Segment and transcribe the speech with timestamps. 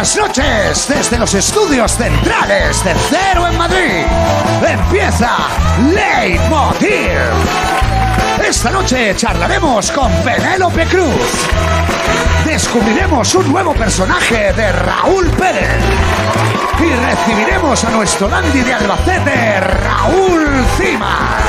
[0.00, 4.06] Buenas noches desde los estudios centrales de Cero en Madrid.
[4.66, 5.36] Empieza
[5.92, 7.18] Leitmotiv.
[8.42, 11.46] Esta noche charlaremos con Penélope Cruz.
[12.46, 15.82] Descubriremos un nuevo personaje de Raúl Pérez.
[16.78, 21.42] Y recibiremos a nuestro dandy de Albacete, Raúl Cimas.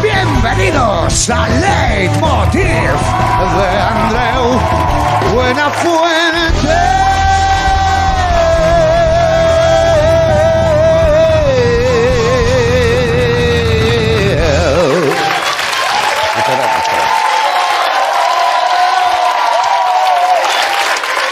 [0.00, 4.97] Bienvenidos a Leitmotiv de Andreu
[5.32, 6.98] Buenafuente.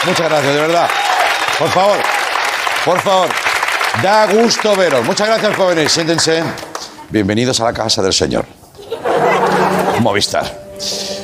[0.04, 0.88] Muchas gracias, de verdad.
[1.58, 1.96] Por favor,
[2.84, 3.28] por favor.
[4.02, 5.04] Da gusto veros.
[5.04, 5.90] Muchas gracias, jóvenes.
[5.90, 6.44] Siéntense.
[7.08, 8.44] Bienvenidos a la casa del Señor.
[10.00, 10.44] Movistar.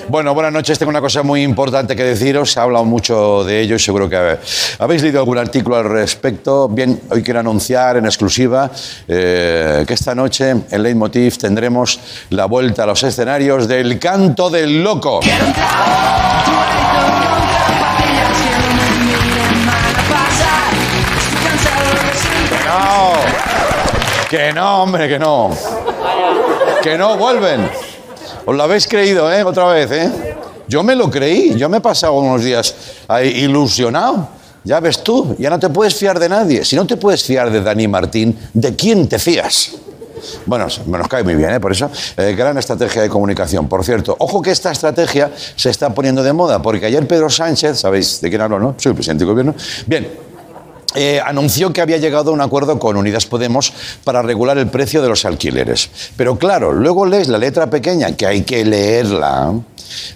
[0.09, 0.79] Bueno, buenas noches.
[0.79, 2.53] Tengo una cosa muy importante que deciros.
[2.53, 4.39] Se ha hablado mucho de ello y seguro que
[4.79, 6.69] habéis leído algún artículo al respecto.
[6.69, 8.71] Bien, hoy quiero anunciar en exclusiva
[9.07, 12.01] eh, que esta noche en Leitmotiv tendremos
[12.31, 15.21] la vuelta a los escenarios del Canto del Loco.
[22.67, 23.13] No,
[24.29, 25.51] que no, hombre, que no.
[26.83, 27.92] Que no vuelven.
[28.45, 29.45] Os lo habéis creído, ¿eh?
[29.45, 30.35] Otra vez, ¿eh?
[30.69, 32.75] Yo me lo creí, yo me he pasado unos días
[33.09, 34.29] ahí ilusionado.
[34.65, 36.65] Ya ves tú, ya no te puedes fiar de nadie.
[36.65, 39.73] Si no te puedes fiar de Dani Martín, ¿de quién te fías?
[40.47, 41.61] Bueno, me nos cae muy bien, ¿eh?
[41.61, 41.91] por eso.
[42.17, 43.69] Eh, gran estrategia de comunicación.
[43.69, 47.81] Por cierto, ojo que esta estrategia se está poniendo de moda, porque ayer Pedro Sánchez,
[47.81, 48.75] ¿sabéis de quién hablo, no?
[48.79, 49.55] Soy presidente del gobierno.
[49.87, 50.09] Bien,
[50.95, 53.73] eh, anunció que había llegado a un acuerdo con Unidas Podemos
[54.05, 55.91] para regular el precio de los alquileres.
[56.17, 59.55] Pero claro, luego lees la letra pequeña, que hay que leerla,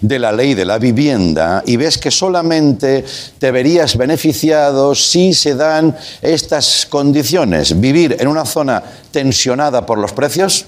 [0.00, 3.04] de la ley de la vivienda y ves que solamente
[3.38, 7.78] te verías beneficiado si se dan estas condiciones.
[7.80, 10.66] Vivir en una zona tensionada por los precios,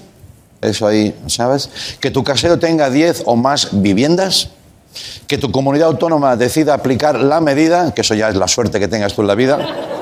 [0.61, 1.69] eso ahí, ¿sabes?
[1.99, 4.49] Que tu casero tenga 10 o más viviendas.
[5.27, 8.87] Que tu comunidad autónoma decida aplicar la medida, que eso ya es la suerte que
[8.87, 9.98] tengas tú en la vida.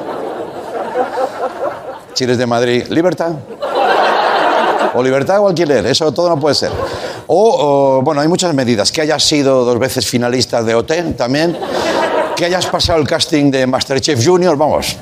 [2.17, 3.29] Si eres de Madrid, libertad.
[4.95, 6.72] O libertad o alquiler, eso todo no puede ser.
[7.28, 8.91] O, bueno, hay muchas medidas.
[8.91, 11.55] Que hayas sido dos veces finalista de OT también.
[12.35, 14.97] Que hayas pasado el casting de Masterchef Junior, vamos.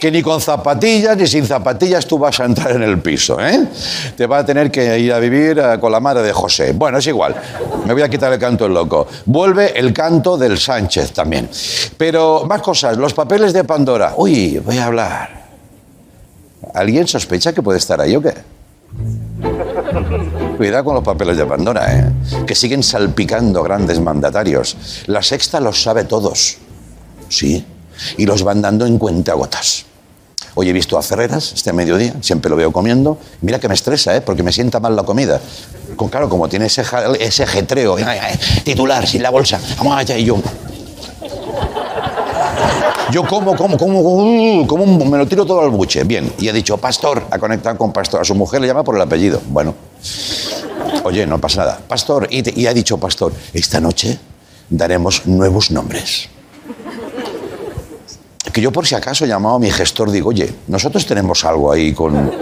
[0.00, 3.64] Que ni con zapatillas ni sin zapatillas tú vas a entrar en el piso, ¿eh?
[4.16, 6.72] Te va a tener que ir a vivir eh, con la madre de José.
[6.72, 7.36] Bueno, es igual.
[7.86, 9.06] Me voy a quitar el canto del loco.
[9.26, 11.48] Vuelve el canto del Sánchez también.
[11.96, 12.96] Pero más cosas.
[12.96, 14.14] Los papeles de Pandora.
[14.16, 15.41] Uy, voy a hablar.
[16.74, 18.34] ¿Alguien sospecha que puede estar ahí o qué?
[20.56, 22.12] Cuidado con los papeles de Pandora, ¿eh?
[22.46, 24.76] que siguen salpicando grandes mandatarios.
[25.06, 26.58] La sexta los sabe todos.
[27.28, 27.64] Sí.
[28.16, 29.86] Y los van dando en cuentagotas.
[30.54, 33.18] Hoy he visto a Ferreras este mediodía, siempre lo veo comiendo.
[33.40, 34.20] Mira que me estresa, ¿eh?
[34.20, 35.40] porque me sienta mal la comida.
[35.96, 36.84] Con, claro, como tiene ese,
[37.20, 37.96] ese jetreo,
[38.64, 39.58] titular, sin la bolsa.
[39.78, 40.36] Vamos allá y yo.
[43.12, 46.02] Yo como, como, como, como, me lo tiro todo al buche.
[46.04, 48.22] Bien, y he dicho, pastor, ha conectado con pastor.
[48.22, 49.38] A su mujer le llama por el apellido.
[49.48, 49.74] Bueno,
[51.04, 51.80] oye, no pasa nada.
[51.86, 54.18] Pastor, y, y ha dicho, pastor, esta noche
[54.70, 56.30] daremos nuevos nombres.
[58.50, 61.70] Que yo por si acaso he llamado a mi gestor, digo, oye, nosotros tenemos algo
[61.70, 62.32] ahí con...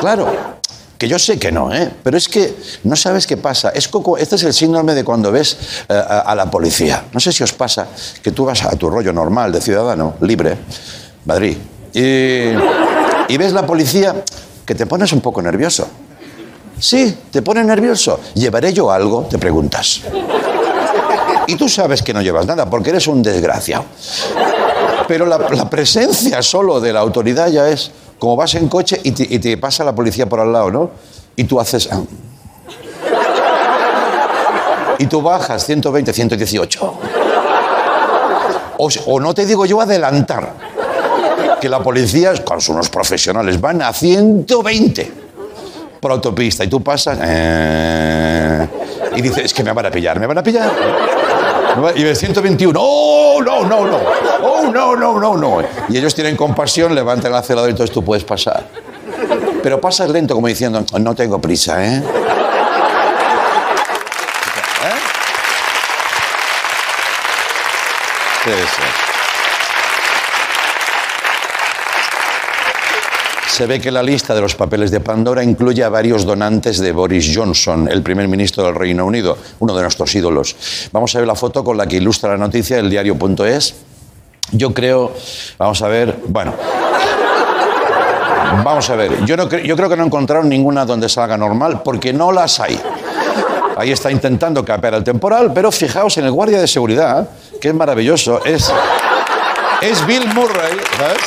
[0.00, 0.32] Claro,
[1.00, 1.90] que yo sé que no, ¿eh?
[2.02, 3.70] pero es que no sabes qué pasa.
[3.70, 5.56] Es coco, este es el síndrome de cuando ves
[5.88, 7.06] eh, a, la policía.
[7.14, 7.88] No sé si os pasa
[8.22, 10.58] que tú vas a tu rollo normal de ciudadano, libre,
[11.24, 11.56] Madrid,
[11.94, 12.52] y,
[13.34, 14.14] ves la policía
[14.66, 15.88] que te pones un poco nervioso.
[16.78, 18.20] Sí, te pone nervioso.
[18.34, 19.22] ¿Llevaré yo algo?
[19.22, 20.02] Te preguntas.
[21.46, 23.86] Y tú sabes que no llevas nada porque eres un desgraciado.
[25.08, 29.56] Pero la presencia solo de la autoridad ya es como vas en coche y te,
[29.56, 30.90] pasa la policía por al lado, ¿no?
[31.34, 31.88] Y tú haces...
[31.90, 32.02] ah.
[34.98, 36.94] Y tú bajas 120, 118.
[38.76, 40.52] O, o no te digo yo adelantar.
[41.58, 45.12] Que la policía, con unos profesionales, van a 120
[46.00, 47.18] por autopista y tú pasas...
[47.22, 48.68] Eh,
[49.16, 50.70] y dices, es que me van a pillar, me van a pillar.
[51.96, 54.00] Y ves 121, ¡oh, no, no, no!
[54.42, 55.62] ¡Oh, no, no, no, no!
[55.88, 58.66] Y ellos tienen compasión, levantan el acelerador y entonces tú puedes pasar.
[59.62, 61.96] Pero pasas lento, como diciendo, no tengo prisa, ¿eh?
[61.98, 62.02] ¿Eh?
[68.44, 69.09] Sí, sí.
[73.60, 76.92] Se ve que la lista de los papeles de Pandora incluye a varios donantes de
[76.92, 80.88] Boris Johnson, el primer ministro del Reino Unido, uno de nuestros ídolos.
[80.92, 83.74] Vamos a ver la foto con la que ilustra la noticia del diario.es.
[84.52, 85.12] Yo creo,
[85.58, 86.54] vamos a ver, bueno.
[88.64, 91.82] Vamos a ver, yo, no, cre- yo creo que no encontraron ninguna donde salga normal
[91.84, 92.80] porque no las hay.
[93.76, 97.28] Ahí está intentando capear el temporal, pero fijaos en el guardia de seguridad,
[97.60, 98.72] que es maravilloso, es,
[99.82, 101.18] es Bill Murray, ¿sabes?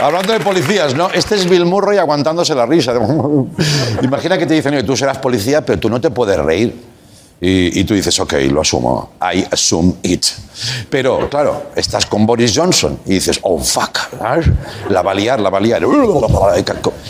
[0.00, 1.10] Hablando de policías, ¿no?
[1.10, 2.94] Este es Bill Murray aguantándose la risa.
[4.02, 6.89] Imagina que te dicen, oye, tú serás policía, pero tú no te puedes reír.
[7.42, 9.12] Y, tú dices, ok, lo asumo.
[9.22, 10.26] I assume it.
[10.90, 13.98] Pero, claro, estás con Boris Johnson y dices, oh, fuck.
[14.90, 15.60] La va la va.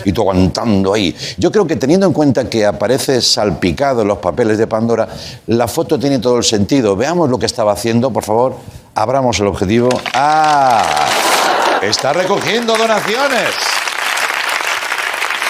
[0.05, 1.17] Y tú aguantando ahí.
[1.37, 5.09] Yo creo que teniendo en cuenta que aparece salpicado en los papeles de Pandora,
[5.49, 6.95] la foto tiene todo el sentido.
[6.95, 8.57] Veamos lo que estaba haciendo, por favor.
[8.95, 9.89] Abramos el objetivo.
[10.15, 11.09] ¡Ah!
[11.83, 13.55] Está recogiendo donaciones.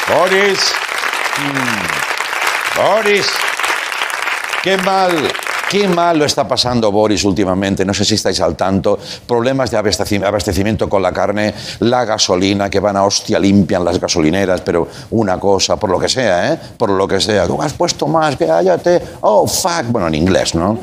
[0.08, 0.72] Boris.
[1.38, 2.80] Mm.
[2.82, 3.26] Boris.
[4.62, 5.10] Qué mal,
[5.70, 7.82] qué mal lo está pasando Boris últimamente.
[7.82, 8.98] No sé si estáis al tanto.
[9.26, 13.98] Problemas de abasteci- abastecimiento con la carne, la gasolina, que van a hostia limpian las
[13.98, 16.60] gasolineras, pero una cosa, por lo que sea, ¿eh?
[16.76, 17.46] Por lo que sea.
[17.60, 19.02] Has puesto más, cállate.
[19.22, 19.86] Oh, fuck.
[19.88, 20.78] Bueno, en inglés, ¿no?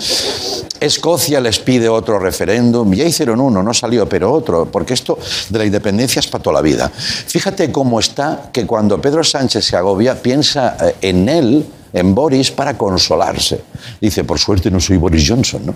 [0.79, 2.91] Escocia les pide otro referéndum.
[2.93, 4.65] Ya hicieron uno, no salió, pero otro.
[4.65, 5.19] Porque esto
[5.49, 6.89] de la independencia es para toda la vida.
[6.89, 12.51] Fíjate cómo está que cuando Pedro Sánchez se agobia, piensa eh, en él en Boris
[12.51, 13.63] para consolarse.
[13.99, 15.75] Dice, por suerte no soy Boris Johnson, ¿no?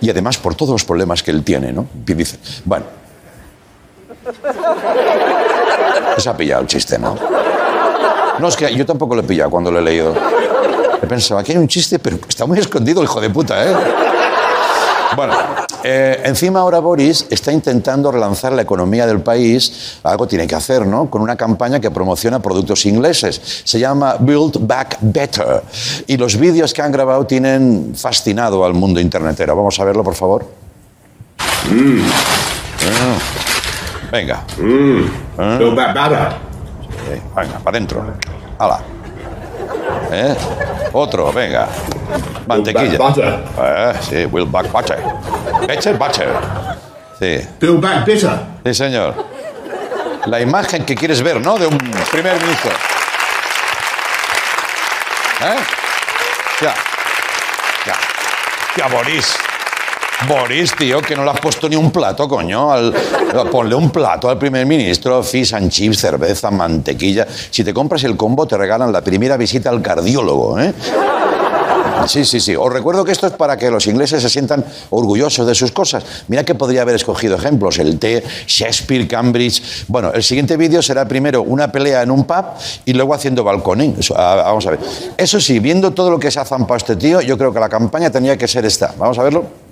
[0.00, 1.86] Y además por todos los problemas que él tiene, ¿no?
[2.06, 2.86] Y dice, bueno.
[6.18, 7.16] Se ha pillado el chiste, ¿no?
[8.38, 10.14] No, es que yo tampoco lo he pillado cuando lo he leído.
[11.02, 13.74] He pensado, aquí hay un chiste, pero está muy escondido el hijo de puta, ¿eh?
[15.16, 15.34] Bueno,
[15.86, 20.86] eh, encima ahora Boris está intentando relanzar la economía del país, algo tiene que hacer,
[20.86, 21.10] ¿no?
[21.10, 23.40] Con una campaña que promociona productos ingleses.
[23.64, 25.62] Se llama Build Back Better.
[26.06, 29.54] Y los vídeos que han grabado tienen fascinado al mundo internetero.
[29.54, 30.46] Vamos a verlo, por favor.
[31.70, 32.00] Mm.
[34.10, 36.28] Venga, Build back better.
[37.10, 38.04] eh, venga, para adentro.
[38.58, 38.80] Hala.
[40.12, 40.34] ¿Eh?
[40.94, 41.68] Otro, venga.
[42.46, 42.96] Mantequilla.
[42.98, 43.44] Butter.
[43.58, 44.98] Eh, sí, Build Back Butter.
[45.66, 46.28] Better Butter.
[47.18, 47.48] Sí.
[47.60, 48.30] Build back bitter.
[48.64, 49.14] Sí, señor.
[50.26, 51.58] La imagen que quieres ver, ¿no?
[51.58, 51.78] De un
[52.10, 52.70] primer ministro.
[55.42, 55.56] ¿Eh?
[56.60, 56.74] Ya.
[57.86, 57.94] Ya.
[58.76, 59.36] Ya, Boris.
[60.28, 62.72] Boris, tío, que no le has puesto ni un plato, coño.
[62.72, 62.94] Al-
[63.50, 67.26] ponle un plato al primer ministro, fish and chips, cerveza, mantequilla.
[67.50, 70.72] Si te compras el combo, te regalan la primera visita al cardiólogo, ¿eh?
[72.06, 72.54] Sí, sí, sí.
[72.56, 76.04] Os recuerdo que esto es para que los ingleses se sientan orgullosos de sus cosas.
[76.28, 77.78] Mira que podría haber escogido ejemplos.
[77.78, 79.84] El té, Shakespeare, Cambridge.
[79.88, 82.44] Bueno, el siguiente vídeo será primero una pelea en un pub
[82.84, 83.96] y luego haciendo balconing.
[84.16, 84.80] Vamos a ver.
[85.16, 87.68] Eso sí, viendo todo lo que se ha zampado este tío, yo creo que la
[87.68, 88.92] campaña tenía que ser esta.
[88.98, 89.63] Vamos a verlo.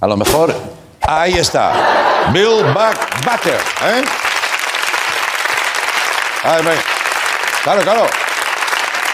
[0.00, 0.54] A lo mejor.
[1.02, 1.72] Ahí está.
[2.32, 3.60] Build back butter.
[3.84, 4.04] ¿eh?
[7.62, 8.06] Claro, claro.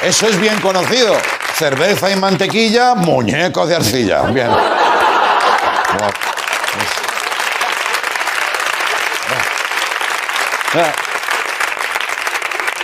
[0.02, 1.16] Eso es bien conocido.
[1.54, 4.22] Cerveza y mantequilla, muñecos de arcilla.
[4.22, 4.50] Bien.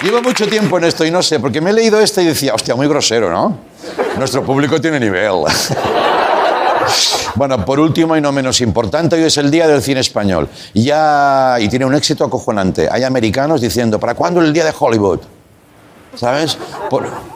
[0.02, 2.54] Llevo mucho tiempo en esto y no sé, porque me he leído esto y decía,
[2.54, 3.58] hostia, muy grosero, ¿no?
[4.16, 5.44] Nuestro público tiene nivel.
[7.34, 10.48] Bueno, por último y no menos importante, hoy es el Día del Cine Español.
[10.74, 12.88] Ya, y tiene un éxito acojonante.
[12.90, 15.20] Hay americanos diciendo, ¿para cuándo el Día de Hollywood?
[16.14, 16.58] ¿Sabes?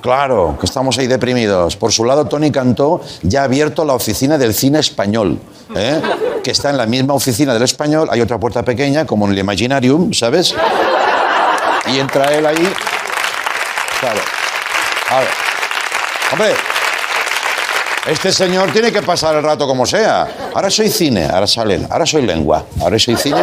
[0.01, 1.77] Claro, que estamos ahí deprimidos.
[1.77, 5.39] Por su lado, Tony Cantó ya ha abierto la oficina del cine español,
[5.77, 6.01] ¿eh?
[6.43, 8.09] que está en la misma oficina del español.
[8.11, 10.55] Hay otra puerta pequeña, como en el Imaginarium, ¿sabes?
[11.87, 12.73] Y entra él ahí.
[14.01, 14.21] Claro.
[15.11, 15.29] A ver.
[16.33, 16.55] Hombre,
[18.07, 20.51] este señor tiene que pasar el rato como sea.
[20.55, 21.87] Ahora soy cine, ahora sale él.
[21.89, 22.65] Ahora soy lengua.
[22.81, 23.43] Ahora soy cine.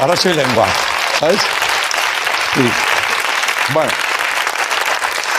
[0.00, 0.66] Ahora soy lengua.
[1.18, 1.40] ¿Sabes?
[3.72, 3.90] Bueno.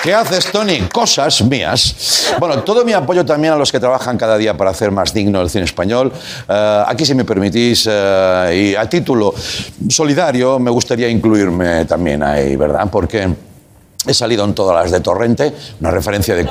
[0.02, 0.82] ¿Qué haces, Tony?
[0.82, 2.36] Cosas mías.
[2.40, 5.42] Bueno, todo mi apoyo también a los que trabajan cada día para hacer más digno
[5.42, 6.12] el cine español.
[6.48, 9.34] Eh, aquí, si me permitís, eh, y a título
[9.90, 12.88] solidario, me gustaría incluirme también ahí, ¿verdad?
[12.92, 13.28] Porque
[14.06, 16.48] he salido en todas las de Torrente, una referencia de...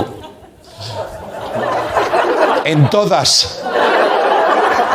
[2.65, 3.61] En todas.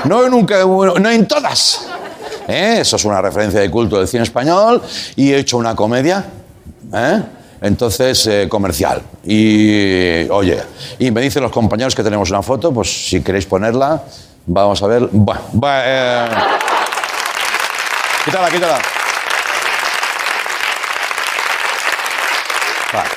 [0.06, 1.88] No nunca, no en todas.
[2.48, 2.78] ¿Eh?
[2.82, 4.82] Eso es una referencia de culto del cine español
[5.16, 6.26] y he hecho una comedia.
[6.94, 7.22] ¿eh?
[7.62, 9.04] Entonces, eh, comercial.
[9.24, 10.64] Y, oye,
[10.98, 14.02] y me dicen los compañeros que tenemos una foto, pues si queréis ponerla,
[14.48, 15.08] vamos a ver.
[15.12, 15.42] Bueno,
[18.26, 18.80] Quítala, quítala.
[22.94, 23.10] Vale.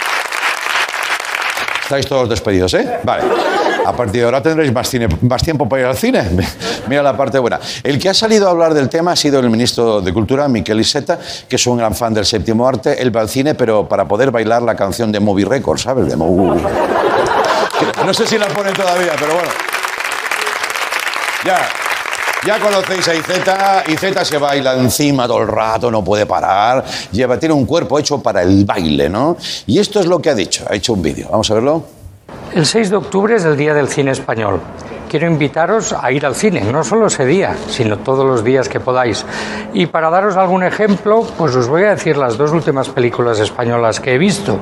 [1.82, 3.00] Estáis todos despedidos, ¿eh?
[3.02, 3.51] Vale.
[3.84, 6.22] A partir de ahora tendréis más, cine- más tiempo para ir al cine.
[6.88, 7.58] Mira la parte buena.
[7.82, 10.80] El que ha salido a hablar del tema ha sido el ministro de Cultura, Miquel
[10.80, 13.00] Iceta, que es un gran fan del séptimo arte.
[13.02, 16.06] Él va al cine, pero para poder bailar la canción de Movie Records, ¿sabes?
[16.08, 19.48] De No sé si la ponen todavía, pero bueno.
[21.44, 21.58] Ya.
[22.44, 23.84] Ya conocéis a Iceta.
[23.86, 26.84] Iceta se baila encima todo el rato, no puede parar.
[27.12, 29.36] Lleva, tiene un cuerpo hecho para el baile, ¿no?
[29.66, 30.64] Y esto es lo que ha dicho.
[30.68, 31.28] Ha hecho un vídeo.
[31.30, 32.01] Vamos a verlo.
[32.54, 34.60] El 6 de octubre es el Día del Cine Español.
[35.08, 38.78] Quiero invitaros a ir al cine, no solo ese día, sino todos los días que
[38.78, 39.24] podáis.
[39.72, 44.00] Y para daros algún ejemplo, pues os voy a decir las dos últimas películas españolas
[44.00, 44.58] que he visto.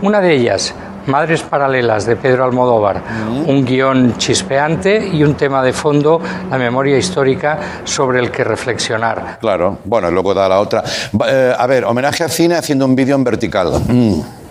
[0.00, 0.74] Una de ellas,
[1.06, 3.02] Madres Paralelas, de Pedro Almodóvar.
[3.46, 6.20] Un guion chispeante y un tema de fondo,
[6.50, 9.38] la memoria histórica sobre el que reflexionar.
[9.38, 9.78] Claro.
[9.84, 10.82] Bueno, luego da la otra.
[11.28, 13.82] Eh, a ver, homenaje al cine haciendo un vídeo en vertical.
[13.86, 14.43] Mm.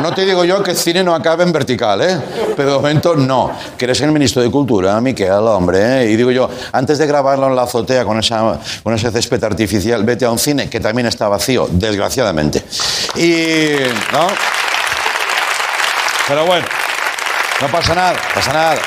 [0.00, 2.18] No te digo yo que el cine no acabe en vertical, ¿eh?
[2.56, 3.50] Pero de momento no.
[3.78, 6.10] Que eres el ministro de Cultura, Miquel, hombre, ¿eh?
[6.10, 10.02] Y digo yo, antes de grabarlo en la azotea con, esa, con ese césped artificial,
[10.04, 12.64] vete a un cine que también está vacío, desgraciadamente.
[13.16, 13.76] Y...
[14.12, 14.26] ¿No?
[16.26, 16.66] Pero bueno,
[17.60, 18.78] no pasa nada, pasa nada.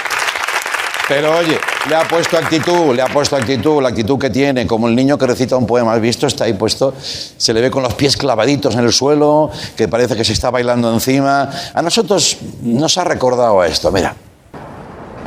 [1.08, 4.88] Pero oye, le ha puesto actitud, le ha puesto actitud, la actitud que tiene, como
[4.90, 6.28] el niño que recita un poema, ¿has visto?
[6.28, 10.16] Está ahí puesto, se le ve con los pies clavaditos en el suelo, que parece
[10.18, 11.50] que se está bailando encima.
[11.74, 14.14] A nosotros nos ha recordado esto, mira.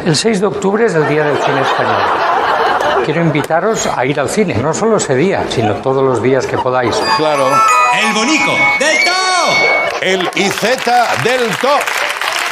[0.04, 2.02] El 6 de octubre es el Día del Cine Español.
[3.04, 6.58] Quiero invitaros a ir al cine, no solo ese día, sino todos los días que
[6.58, 6.94] podáis.
[7.16, 7.46] Claro,
[8.02, 10.00] El bonico del Tao.
[10.02, 10.62] el IZ
[11.24, 11.80] del top.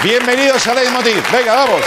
[0.03, 1.23] Bienvenidos a Leitmotiv.
[1.31, 1.81] Venga, vamos.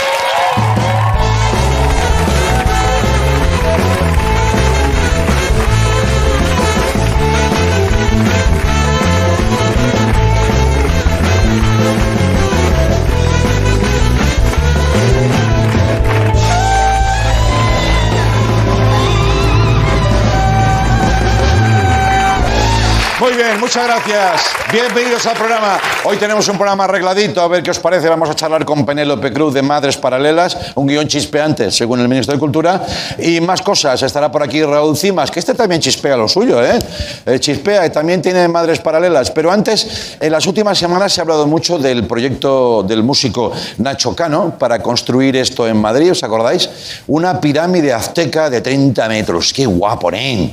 [23.74, 24.42] Muchas gracias.
[24.70, 25.80] Bienvenidos al programa.
[26.04, 28.06] Hoy tenemos un programa arregladito, a ver qué os parece.
[28.06, 32.34] Vamos a charlar con Penélope Cruz de Madres Paralelas, un guion chispeante, según el ministro
[32.34, 32.84] de Cultura.
[33.18, 34.02] Y más cosas.
[34.02, 36.78] Estará por aquí Raúl Cimas, que este también chispea lo suyo, ¿eh?
[37.24, 39.30] Eh, chispea y también tiene Madres Paralelas.
[39.30, 44.14] Pero antes, en las últimas semanas se ha hablado mucho del proyecto del músico Nacho
[44.14, 46.68] Cano para construir esto en Madrid, ¿os acordáis?
[47.06, 49.50] Una pirámide azteca de 30 metros.
[49.50, 50.50] ¡Qué guapo, ¿eh?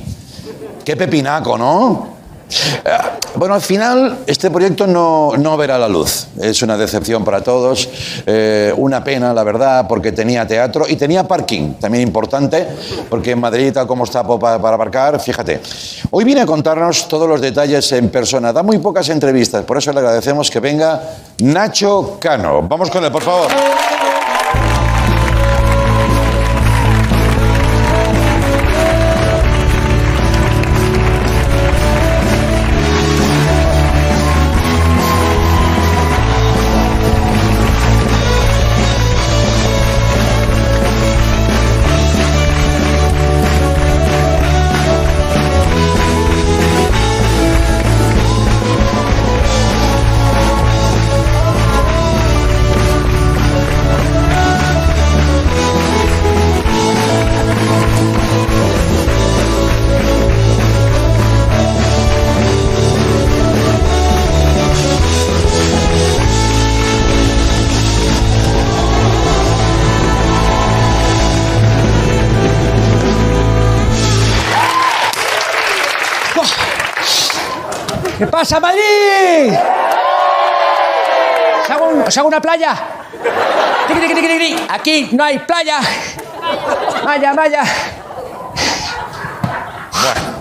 [0.82, 2.19] Qué pepinaco, ¿no?
[2.84, 2.90] Eh,
[3.36, 6.26] Bueno, al final este proyecto no, no verá la luz.
[6.40, 7.88] Es una decepción para todos,
[8.26, 12.66] eh, una pena, la verdad, porque tenía teatro y tenía parking, también importante,
[13.08, 15.60] porque en Madrid, tal como está po- pa- para aparcar, fíjate.
[16.10, 18.52] Hoy viene a contarnos todos los detalles en persona.
[18.52, 21.00] Da muy pocas entrevistas, por eso le agradecemos que venga
[21.38, 22.62] Nacho Cano.
[22.62, 23.48] Vamos con él, por favor.
[78.20, 79.50] ¿Qué pasa, Madrid?
[81.64, 82.76] ¿Os hago, un- os hago una playa?
[84.68, 85.78] Aquí no hay playa.
[87.02, 87.62] Vaya, vaya.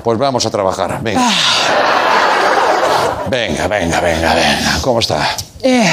[0.04, 1.00] Pues vamos a trabajar.
[1.02, 1.22] Venga.
[3.30, 4.78] Venga, venga, venga, venga.
[4.82, 5.38] ¿Cómo está?
[5.62, 5.90] Eh,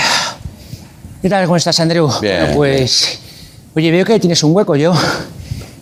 [1.22, 1.44] ¿Qué tal?
[1.44, 2.10] ¿Cómo estás, Andreu?
[2.20, 2.40] Bien.
[2.40, 3.20] Bueno, pues.
[3.76, 4.74] Oye, veo que tienes un hueco.
[4.74, 4.92] Yo,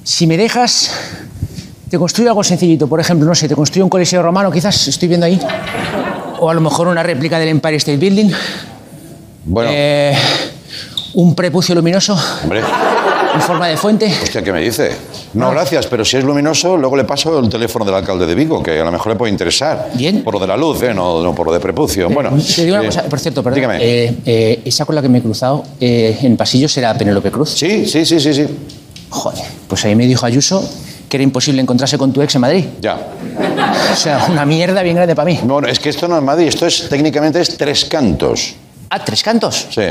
[0.02, 0.90] si me dejas,
[1.88, 2.88] te construyo algo sencillito.
[2.88, 5.40] Por ejemplo, no sé, te construyo un coliseo romano, quizás, estoy viendo ahí.
[6.44, 8.30] O a lo mejor una réplica del Empire State Building.
[9.46, 10.14] Bueno, Eh,
[11.14, 12.60] un prepucio luminoso hombre.
[13.34, 14.12] en forma de fuente.
[14.22, 14.90] Hostia, ¿qué me dice?
[15.32, 18.62] No, gracias, pero si es luminoso, luego le paso el teléfono del alcalde de Vigo,
[18.62, 19.88] que a lo mejor le puede interesar.
[19.94, 20.22] Bien.
[20.22, 20.92] Por lo de la luz, ¿eh?
[20.92, 22.10] no, no por lo de prepucio.
[22.10, 23.60] Bueno, Te digo una eh, cosa, por cierto, perdón.
[23.60, 23.78] Dígame.
[23.80, 27.52] Eh, eh, esa con la que me he cruzado eh, en pasillo será Penélope Cruz.
[27.54, 28.46] Sí, sí, sí, sí, sí.
[29.08, 30.62] Joder, pues ahí me dijo Ayuso
[31.14, 32.64] que era imposible encontrarse con tu ex en Madrid.
[32.80, 32.98] Ya.
[33.92, 35.38] O sea, una mierda bien grande para mí.
[35.44, 38.56] Bueno, es que esto no es Madrid, esto es técnicamente es tres cantos.
[38.90, 39.68] Ah, tres cantos.
[39.70, 39.82] Sí.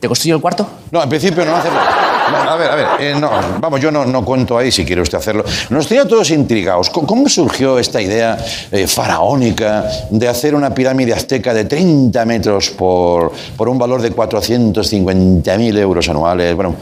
[0.00, 0.68] ¿Te construyo el cuarto?
[0.90, 1.78] No, en principio no hacerlo.
[1.78, 3.30] No, a ver, a ver, eh, no,
[3.60, 5.44] vamos, yo no, no cuento ahí si quiere usted hacerlo.
[5.70, 6.90] Nos tenía todos intrigados.
[6.90, 8.36] ¿Cómo, cómo surgió esta idea
[8.72, 14.12] eh, faraónica de hacer una pirámide azteca de 30 metros por, por un valor de
[14.12, 16.52] 450.000 euros anuales?
[16.56, 16.74] Bueno,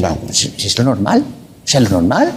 [0.00, 1.24] no, Si, si es lo normal.
[1.64, 2.32] O sea, lo normal.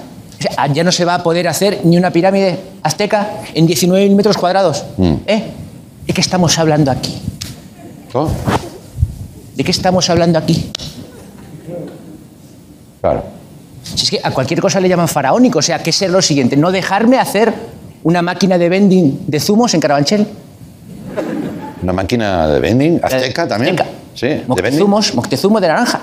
[0.74, 4.86] Ya no se va a poder hacer ni una pirámide azteca en 19.000 metros cuadrados.
[5.27, 5.43] ¿Eh?
[6.07, 7.21] ¿De qué estamos hablando aquí?
[9.55, 10.71] ¿De qué estamos hablando aquí?
[13.01, 13.24] Claro.
[13.83, 16.55] Si es que a cualquier cosa le llaman faraónico, o sea, que es lo siguiente,
[16.55, 17.53] no dejarme hacer
[18.03, 20.27] una máquina de vending de zumos en Carabanchel.
[21.81, 23.79] Una máquina de vending azteca también.
[23.79, 23.89] Azteca.
[24.13, 24.48] Sí, de vending.
[24.48, 26.01] Moctezumos, moctezumo de naranja.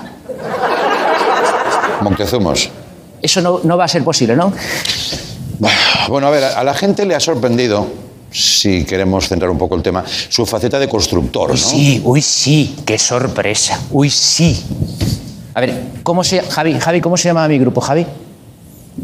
[2.01, 2.69] Montezumos.
[3.21, 4.51] Eso no, no va a ser posible, ¿no?
[6.07, 7.85] Bueno, a ver, a la gente le ha sorprendido,
[8.31, 11.57] si queremos centrar un poco el tema, su faceta de constructor, ¿no?
[11.57, 13.79] Sí, uy, sí, qué sorpresa.
[13.91, 14.63] Uy, sí.
[15.53, 18.05] A ver, ¿cómo se Javi, Javi, ¿cómo se llama mi grupo, Javi?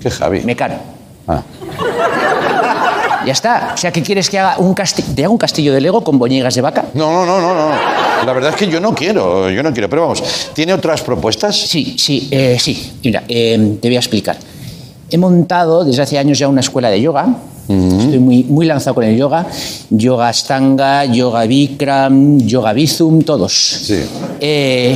[0.02, 0.42] ¿Qué Javi?
[0.42, 0.76] Mecano.
[1.28, 1.42] Ah.
[3.26, 3.72] Ya está.
[3.74, 5.08] O sea, ¿qué quieres que haga un castillo?
[5.16, 6.86] ¿Te haga un castillo de Lego con boñigas de vaca?
[6.94, 7.76] No, no, no, no, no.
[8.26, 9.90] La verdad es que yo no quiero, yo no quiero.
[9.90, 11.56] Pero vamos, ¿tiene otras propuestas?
[11.56, 12.94] Sí, sí, eh, sí.
[13.04, 14.38] Mira, eh, te voy a explicar.
[15.10, 17.28] He montado desde hace años ya una escuela de yoga.
[17.68, 19.48] Estoy muy, muy lanzado con el yoga.
[19.90, 23.54] Yoga Astanga, Yoga Bikram, Yoga Bizum, todos.
[23.54, 24.04] Sí.
[24.40, 24.96] Eh,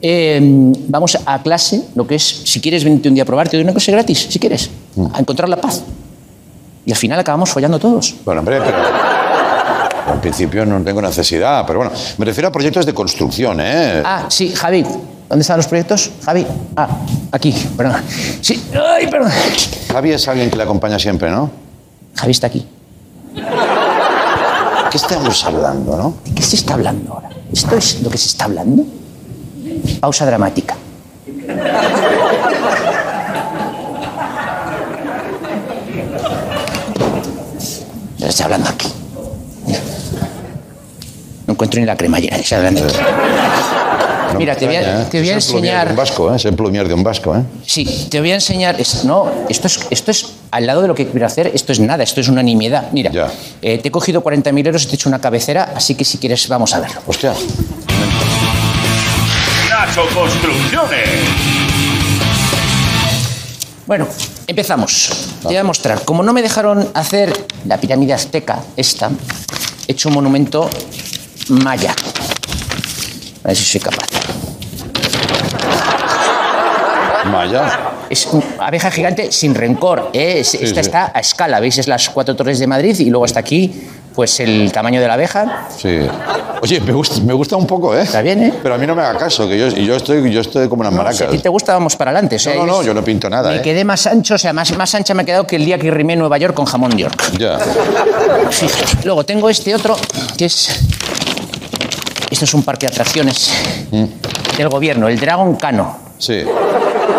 [0.00, 0.40] eh,
[0.88, 3.64] vamos a clase, lo que es, si quieres venirte un día a probar, te doy
[3.64, 4.70] una clase gratis, si quieres,
[5.12, 5.82] a encontrar la paz.
[6.88, 8.14] Y al final acabamos follando todos.
[8.24, 8.78] Bueno, hombre, pero.
[10.14, 14.02] En principio no tengo necesidad, pero bueno, me refiero a proyectos de construcción, ¿eh?
[14.02, 14.86] Ah, sí, Javi.
[15.28, 16.10] ¿Dónde están los proyectos?
[16.24, 16.46] Javi.
[16.76, 16.88] Ah,
[17.30, 18.00] aquí, perdón.
[18.40, 19.30] Sí, ay, perdón.
[19.92, 21.50] Javi es alguien que le acompaña siempre, ¿no?
[22.14, 22.66] Javi está aquí.
[24.90, 26.14] ¿Qué estamos hablando, no?
[26.24, 27.28] ¿De qué se está hablando ahora?
[27.52, 28.82] ¿Esto es lo que se está hablando?
[30.00, 30.74] Pausa dramática.
[38.18, 38.88] Ya está hablando aquí.
[41.46, 42.36] No encuentro ni la cremallera.
[42.36, 42.96] ya está hablando aquí.
[44.32, 45.06] No Mira, te voy a- ¿eh?
[45.10, 46.36] te voy a Es enseñar- un vasco, ¿eh?
[46.36, 47.42] Es el plumier de un vasco, ¿eh?
[47.64, 48.78] Sí, te voy a enseñar.
[48.78, 51.80] es- no, esto es, esto es al lado de lo que quiero hacer, esto es
[51.80, 52.88] nada, esto es una nimiedad.
[52.92, 53.28] Mira, Ya.
[53.62, 56.18] eh, te he cogido 40.000 euros y te he hecho una cabecera, así que si
[56.18, 57.00] quieres, vamos a verlo.
[57.06, 57.32] Hostia.
[59.70, 61.08] Nacho Construcciones.
[63.86, 64.06] Bueno,
[64.48, 65.10] empezamos.
[65.42, 66.04] Te voy a mostrar.
[66.04, 67.32] Como no me dejaron hacer
[67.66, 69.10] la pirámide azteca, esta,
[69.86, 70.68] he hecho un monumento
[71.48, 71.94] maya.
[73.44, 74.08] A ver si soy capaz.
[77.30, 77.87] Maya.
[78.10, 80.10] Es una abeja gigante sin rencor.
[80.12, 80.36] ¿eh?
[80.40, 80.88] Es- esta sí.
[80.88, 81.60] está a escala.
[81.60, 81.78] ¿Veis?
[81.78, 83.82] Es las cuatro torres de Madrid y luego está aquí,
[84.14, 85.68] pues el tamaño de la abeja.
[85.76, 85.98] Sí.
[86.60, 88.02] Oye, me gusta, me gusta un poco, ¿eh?
[88.02, 88.52] Está bien, ¿eh?
[88.62, 90.92] Pero a mí no me haga caso, que yo, yo, estoy, yo estoy como unas
[90.92, 91.20] Si maracas.
[91.22, 92.34] a ti te gusta, vamos para adelante.
[92.36, 93.62] O sea, No, no, no, yo no pinto nada, Me ¿eh?
[93.62, 95.88] quedé más ancho, o sea, más, más ancha me ha quedado que el día que
[95.90, 97.22] rimé en Nueva York con jamón York.
[97.38, 97.58] Ya.
[98.50, 99.04] Fíjate.
[99.04, 99.96] Luego tengo este otro,
[100.36, 100.80] que es.
[102.30, 103.50] Esto es un parque de atracciones
[103.90, 104.04] Mm.
[104.56, 105.96] del gobierno, el Dragon Cano.
[106.18, 106.42] Sí.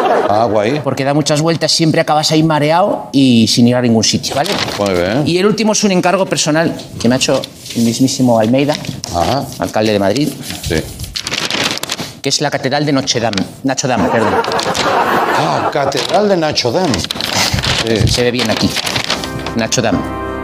[0.31, 0.79] Ah, guay.
[0.83, 4.51] Porque da muchas vueltas, siempre acabas ahí mareado y sin ir a ningún sitio, ¿vale?
[4.77, 5.23] Muy bien.
[5.25, 7.41] Y el último es un encargo personal que me ha hecho
[7.75, 8.75] el mismísimo Almeida,
[9.15, 9.43] Ajá.
[9.59, 10.29] alcalde de Madrid,
[10.67, 10.75] Sí.
[12.21, 13.37] que es la Catedral de Notre Dame.
[13.63, 14.33] Nacho Dame, perdón.
[15.39, 16.91] Ah, Catedral de Nacho Dam.
[16.93, 18.07] Sí.
[18.07, 18.69] Se ve bien aquí.
[19.55, 19.99] Nacho Dame.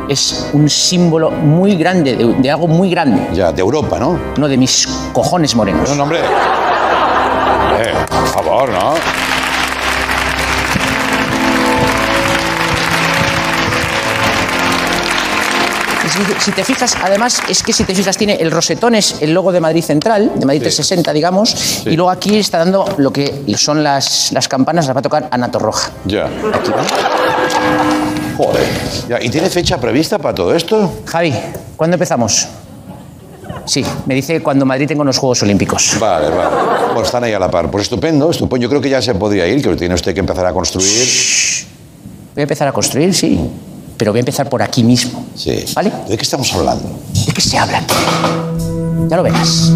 [0.10, 3.28] Es un símbolo muy grande, de, de algo muy grande.
[3.34, 4.20] Ya, de Europa, ¿no?
[4.38, 5.90] No de mis cojones morenos.
[5.90, 6.20] No, no, hombre.
[6.20, 8.94] Eh, por favor, ¿no?
[16.40, 19.52] Si, te fijas, además, es que si te fijas, tiene el rosetón, es el logo
[19.52, 23.84] de Madrid Central, de Madrid 360, digamos, y luego aquí está dando lo que son
[23.84, 25.92] las, las campanas, las va a tocar Anato Roja.
[26.06, 26.26] Ya.
[26.26, 26.88] Aquí, ¿vale?
[28.38, 28.66] Joder.
[29.10, 31.02] Ya, ¿Y tiene fecha prevista para todo esto?
[31.06, 31.34] Javi,
[31.76, 32.48] ¿cuándo empezamos?
[33.66, 35.98] Sí, me dice cuando Madrid tenga unos Juegos Olímpicos.
[36.00, 36.56] Vale, vale.
[36.88, 37.70] Bueno, están ahí a la par.
[37.72, 38.64] Pues estupendo, estupendo.
[38.64, 40.88] Yo creo que ya se podría ir, que tiene usted que empezar a construir.
[42.36, 43.40] Voy a empezar a construir, sí,
[43.98, 45.26] pero voy a empezar por aquí mismo.
[45.36, 45.66] Sí.
[45.74, 45.92] ¿Vale?
[46.08, 46.88] ¿De qué estamos hablando?
[47.26, 47.96] ¿De qué se habla aquí?
[49.10, 49.72] Ya lo verás.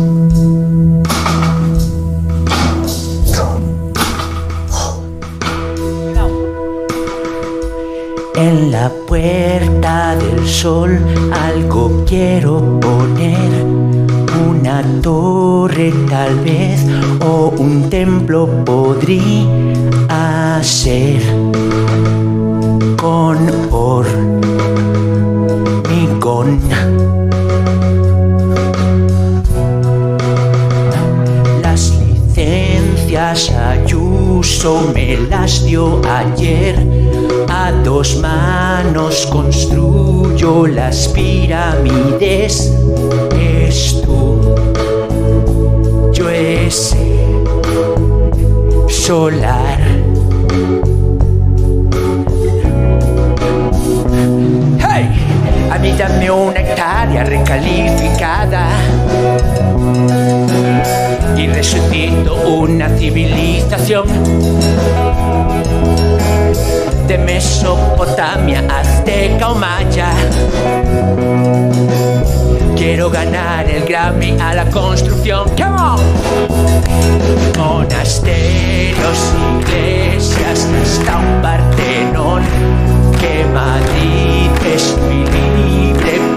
[8.36, 10.97] En la puerta del sol
[11.32, 13.65] algo quiero poner.
[14.49, 16.86] Una torre tal vez
[17.19, 19.43] o un templo podría
[20.63, 21.21] ser
[22.98, 23.38] con
[23.72, 24.10] oro,
[25.89, 26.60] mi con
[31.62, 36.76] Las licencias Ayuso me las dio ayer.
[37.50, 42.74] A dos manos construyo las pirámides.
[43.39, 44.56] Es tú,
[46.13, 47.18] yo ese
[48.88, 49.98] solar.
[55.82, 58.68] Mí dame una hectárea recalificada
[61.38, 64.08] y resucito una civilización
[67.08, 70.12] de Mesopotamia, Azteca o Maya.
[72.76, 75.50] Quiero ganar el Grammy a la construcción.
[75.58, 76.00] Come on.
[77.58, 82.44] Monasterios, iglesias, hasta un Partenón.
[83.20, 85.68] Que Madrid es libre,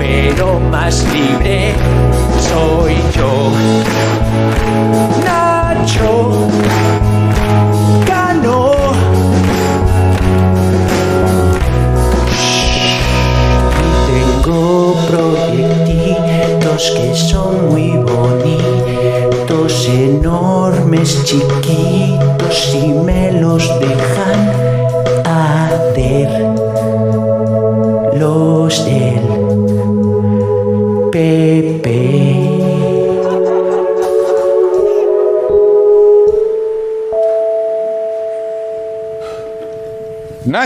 [0.02, 1.74] pero más libre
[2.48, 3.52] soy yo.
[5.24, 6.48] Nacho
[8.08, 8.72] ganó.
[14.08, 24.50] Tengo proyectitos que son muy bonitos, enormes, chiquitos y me los dejan
[25.24, 26.51] hacer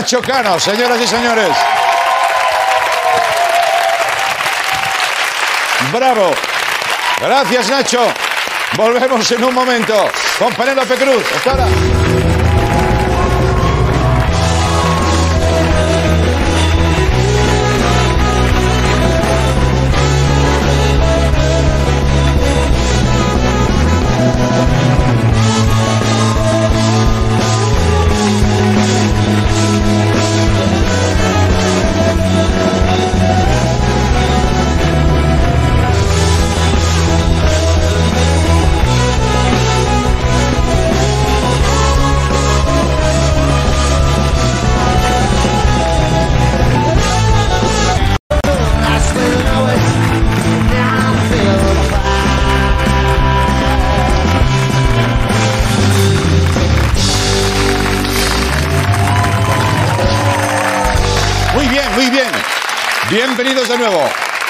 [0.07, 1.49] Nacho Cano, señoras y señores.
[5.91, 6.31] Bravo.
[7.19, 8.07] Gracias, Nacho.
[8.77, 11.25] Volvemos en un momento con Penélope Cruz.
[11.35, 12.06] Hasta ahora.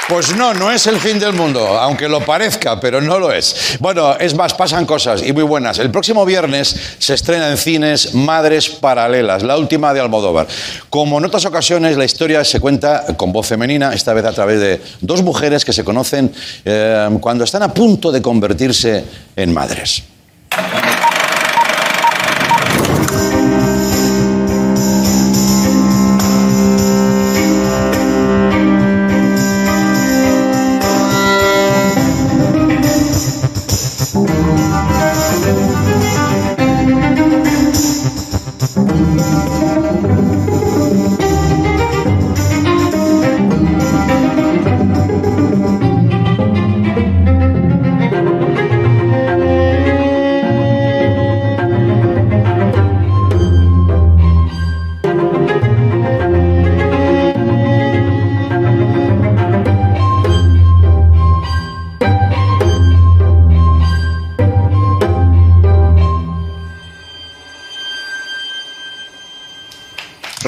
[0.07, 3.75] Pues no, no es el fin del mundo, aunque lo parezca, pero no lo es.
[3.81, 5.79] Bueno, es más, pasan cosas y muy buenas.
[5.79, 10.47] El próximo viernes se estrena en cines Madres Paralelas, la última de Almodóvar.
[10.89, 14.61] Como en otras ocasiones, la historia se cuenta con voz femenina, esta vez a través
[14.61, 19.03] de dos mujeres que se conocen eh, cuando están a punto de convertirse
[19.35, 20.03] en madres.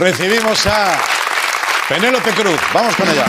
[0.10, 0.98] Recibimos a
[1.88, 2.60] Penélope Cruz.
[2.74, 3.28] Vamos con ella.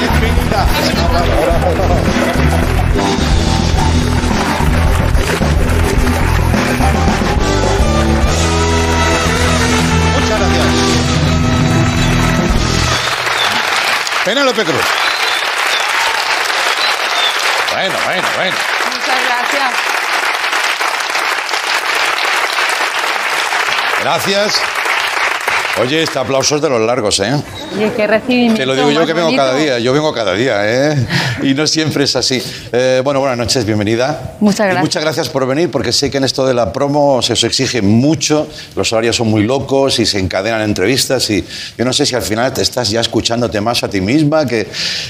[0.00, 0.66] Bienvenida.
[10.18, 10.66] Muchas gracias.
[14.24, 15.13] Penélope Cruz.
[17.84, 18.56] Bueno, bueno, bueno.
[18.94, 19.74] Muchas gracias.
[24.00, 24.83] Gracias.
[25.80, 27.32] Oye, este aplauso es de los largos, ¿eh?
[27.76, 29.42] Oye, qué recibimiento Te lo digo yo que vengo bonito.
[29.42, 29.78] cada día.
[29.80, 31.06] Yo vengo cada día, ¿eh?
[31.42, 32.40] Y no siempre es así.
[32.70, 34.34] Eh, bueno, buenas noches, bienvenida.
[34.38, 34.82] Muchas Y gracias.
[34.84, 37.82] muchas gracias por venir, porque sé que en esto de la promo se os exige
[37.82, 41.44] mucho, los horarios son muy locos y se encadenan entrevistas y
[41.76, 44.68] yo no sé si al final te estás ya escuchándote más a ti misma que...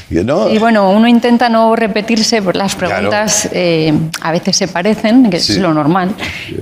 [0.09, 0.49] que ¿no?
[0.49, 5.39] Y bueno, uno intenta no repetirse, pues las preguntas eh, a veces se parecen, que
[5.41, 5.53] Sí.
[5.53, 6.15] es lo normal.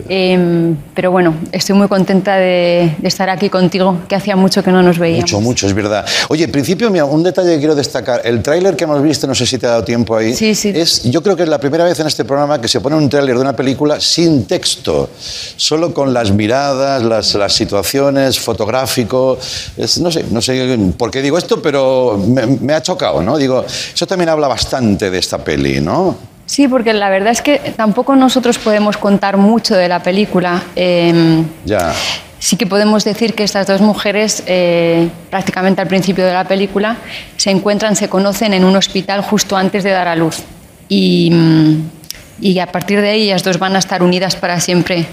[0.08, 4.70] Eh, pero bueno, estoy muy contenta de, de estar aquí contigo que hacía mucho que
[4.70, 5.30] no nos veíamos.
[5.32, 6.04] Mucho, mucho, es verdad.
[6.28, 8.20] Oye, en principio, mira, un detalle que quiero destacar.
[8.24, 10.72] El tráiler que hemos visto, no sé si te ha dado tiempo ahí, Sí, sí.
[10.74, 13.08] es, yo creo que es la primera vez en este programa que se pone un
[13.08, 15.10] tráiler de una película sin texto,
[15.56, 19.38] solo con las miradas, las, las situaciones, fotográfico.
[19.76, 23.36] Es- no sé, no sé por qué digo esto, pero me, me ha chocado, ¿no?
[23.38, 26.16] Digo, eso también habla bastante de esta peli, ¿no?
[26.46, 30.62] Sí, porque la verdad es que tampoco nosotros podemos contar mucho de la película.
[30.76, 31.94] Eh, Ya.
[32.42, 36.96] Sí que podemos decir que estas dos mujeres, eh, prácticamente al principio de la película,
[37.36, 40.42] se encuentran, se conocen en un hospital justo antes de dar a luz.
[40.88, 45.06] Y, mm, a partir de ahí ellas dos van a estar unidas para siempre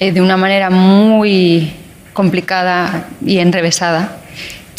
[0.00, 1.74] eh, de una manera muy
[2.14, 4.16] complicada y enrevesada,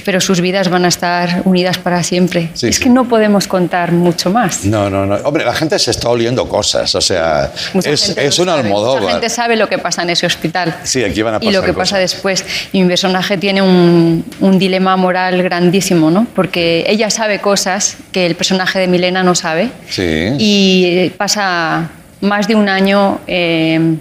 [0.08, 2.50] pero sus vidas van a estar unidas para siempre.
[2.54, 2.84] Sí, es sí.
[2.84, 4.63] que no podemos contar mucho más.
[4.63, 5.15] No, no, no.
[5.15, 9.12] Hombre, la gente se está oliendo cosas, o sea, Mucha es, un Almodóvar.
[9.12, 10.74] gente sabe lo que pasa en ese hospital.
[10.84, 11.89] Sí, aquí van a Y lo pasar que cosas.
[11.89, 12.46] pasa después.
[12.72, 16.26] Y mi personaje tiene un, un dilema moral grandísimo, ¿no?
[16.34, 19.72] Porque ella sabe cosas que el personaje de Milena no sabe.
[19.89, 20.30] Sí.
[20.39, 21.89] Y pasa
[22.22, 23.98] más de un año eh,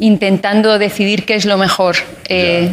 [0.00, 1.96] intentando decidir qué es lo mejor.
[2.28, 2.68] eh,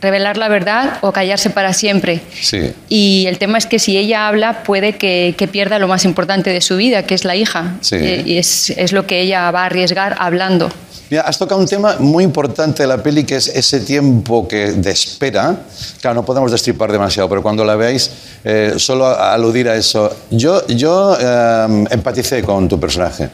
[0.00, 2.20] revelar la verdad o callarse para siempre.
[2.42, 2.72] Sí.
[2.88, 6.50] Y el tema es que si ella habla puede que, que pierda lo más importante
[6.50, 7.76] de su vida, que es la hija.
[7.80, 7.96] Sí.
[7.96, 10.70] Eh, y es, es lo que ella va a arriesgar hablando.
[11.08, 14.72] Mira, has tocado un tema muy importante de la peli, que es ese tiempo que
[14.72, 15.54] de espera.
[16.00, 18.10] Claro, no podemos destripar demasiado, pero cuando la veáis,
[18.42, 20.14] eh, solo a- aludir a eso.
[20.30, 23.28] Yo, yo eh, empaticé con tu personaje,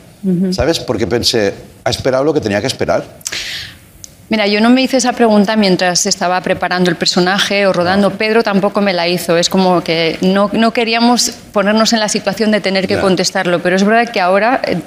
[0.51, 0.81] ¿sabes?
[0.81, 3.05] Porque pensé, ha esperado lo que tenía que esperar.
[4.33, 8.13] Mira, yo no me hice esa pregunta mientras estaba preparando el personaje o rodando.
[8.13, 9.37] Pedro tampoco me la hizo.
[9.37, 13.59] Es como que no, no queríamos ponernos en la situación de tener que contestarlo.
[13.63, 14.79] Pero es verdad que ahora, eh,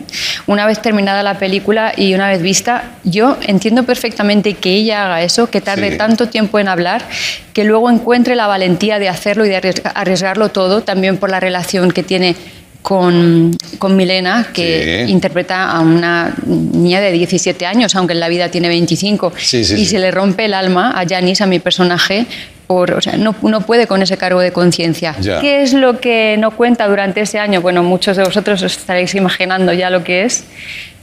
[0.47, 5.21] una vez terminada la película y una vez vista, yo entiendo perfectamente que ella haga
[5.21, 5.97] eso, que tarde Sí.
[5.99, 7.03] tanto tiempo en hablar,
[7.53, 11.39] que luego encuentre la valentía de hacerlo y de arriesga- arriesgarlo todo, también por la
[11.39, 12.35] relación que tiene
[12.85, 15.11] con, con Milena, que Sí.
[15.11, 19.33] interpreta a una niña de 17 años, aunque en la vida tiene 25.
[19.37, 22.27] Sí, sí, y se le rompe el alma a Janice, a mi personaje,
[22.67, 25.15] por, o sea, no, no puede con ese cargo de conciencia.
[25.41, 27.59] ¿Qué es lo que no cuenta durante ese año?
[27.59, 30.43] Bueno, muchos de vosotros os estaréis imaginando ya lo que es.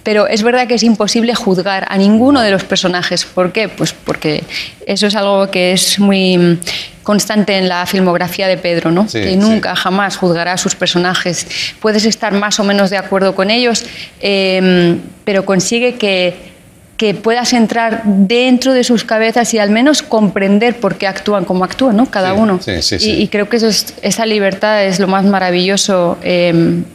[0.03, 3.25] Pero es verdad que es imposible juzgar a ninguno de los personajes.
[3.25, 3.69] ¿Por qué?
[3.69, 4.43] Pues porque
[4.87, 6.59] eso es algo que es muy
[7.05, 9.09] constante en la filmografía de Pedro, ¿no?
[9.09, 9.37] Sí, que sí.
[9.37, 11.47] nunca, jamás juzgará a sus personajes.
[11.81, 13.85] Puedes estar más o menos de acuerdo con ellos,
[14.21, 16.53] eh, pero consigue que
[16.97, 21.65] que puedas entrar dentro de sus cabezas y al menos comprender por qué actúan como
[21.65, 22.07] actúan, ¿no?
[22.09, 22.61] Cada Sí, uno.
[22.63, 23.11] sí, sí, sí.
[23.11, 26.53] Y, y creo que eso es- esa libertad es lo más maravilloso eh,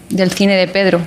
[0.09, 1.01] del cine de Pedro.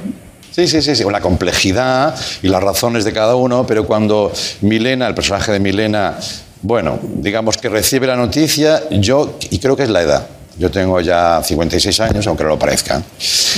[0.50, 4.32] Sí, sí, sí, sí, una complejidad y las razones de cada uno, pero cuando
[4.62, 6.16] Milena, el personaje de Milena,
[6.62, 10.26] bueno, digamos que recibe la noticia, yo, y creo que es la edad,
[10.58, 13.02] yo tengo ya 56 años, aunque no lo parezca.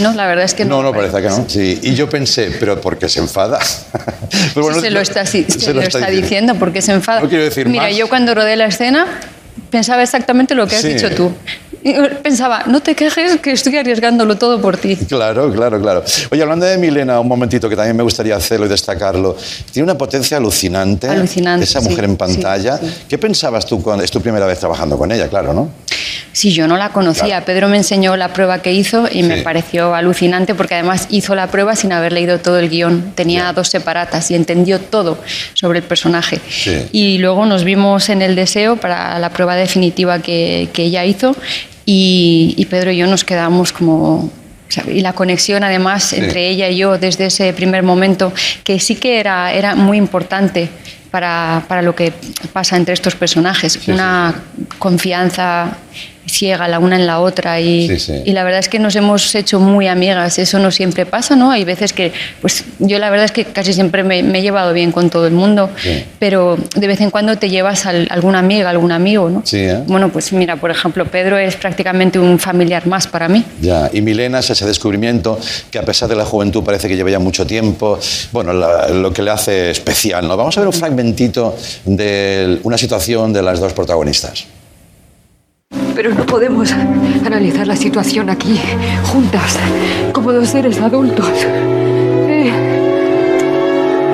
[0.01, 0.77] No, la verdad es que no.
[0.77, 1.45] No, no parece que no.
[1.49, 3.59] Sí, y yo pensé, pero ¿por qué se enfada?
[4.55, 7.21] Pero bueno, se lo está, sí, se se lo está diciendo porque se enfada.
[7.21, 7.97] No quiero decir Mira, más.
[7.97, 9.07] yo cuando rodé la escena
[9.71, 11.33] pensaba exactamente lo que has dicho tú.
[11.85, 14.97] Y Pensaba, no te quejes que estoy arriesgándolo todo por ti.
[14.97, 16.05] Claro, claro, claro.
[16.31, 19.37] Oye, hablando de Milena, un momentito que también me gustaría hacerlo y destacarlo.
[19.73, 21.09] Tiene una potencia alucinante.
[21.09, 22.79] Alucinante, Esa sí, mujer en sí, pantalla.
[22.79, 22.87] sí.
[23.09, 25.71] ¿Qué pensabas tú cuando es tu primera vez trabajando con ella, claro, no?
[26.33, 27.27] Sí, yo no la conocía.
[27.27, 27.45] Claro.
[27.47, 29.43] Pedro me enseñó la prueba que hizo y me Sí.
[29.43, 33.13] pareció alucinante porque además hizo la prueba sin haber leído todo el guion.
[33.15, 33.53] Tenía Ya.
[33.53, 35.19] dos separatas y entendió todo
[35.55, 36.41] sobre el personaje.
[36.49, 36.87] Sí.
[36.93, 41.37] Y luego nos vimos en el deseo para la prueba definitiva que, que ella hizo
[41.87, 44.31] y, y Pedro y yo nos quedamos como...
[44.87, 48.33] Y la conexión, además, entre ella y yo desde ese primer momento,
[48.65, 50.71] que sí que era, era muy importante
[51.11, 52.11] para, para lo que
[52.55, 53.75] pasa entre estos personajes.
[53.75, 54.35] sí, Una
[54.79, 55.77] confianza
[56.27, 58.23] ciega la una en la otra y, Sí, sí.
[58.25, 60.39] y la verdad es que nos hemos hecho muy amigas.
[60.39, 61.51] Eso no siempre pasa, ¿no?
[61.51, 64.73] Hay veces que, pues yo la verdad es que casi siempre me, me he llevado
[64.73, 66.05] bien con todo el mundo, Sí.
[66.19, 69.43] pero de vez en cuando te llevas a alguna amiga, algún amigo, ¿no?
[69.45, 69.83] Sí, ¿eh?
[69.87, 73.45] Bueno, pues mira, por ejemplo, Pedro es prácticamente un familiar más para mí.
[73.61, 75.39] Ya, y Milena es ese descubrimiento
[75.71, 77.99] que a pesar de la juventud parece que lleva ya mucho tiempo,
[78.33, 80.37] bueno, la- lo que le hace especial, ¿no?
[80.37, 84.45] Vamos a ver un fragmentito de una situación de las dos protagonistas.
[85.95, 86.73] Pero no podemos
[87.25, 88.61] analizar la situación aquí,
[89.05, 89.59] juntas,
[90.13, 91.31] como dos seres adultos.
[92.29, 92.53] Eh,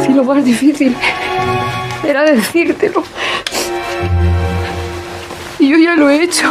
[0.05, 0.97] si lo más difícil
[2.05, 3.05] era decírtelo.
[5.59, 6.51] Y yo ya lo he hecho.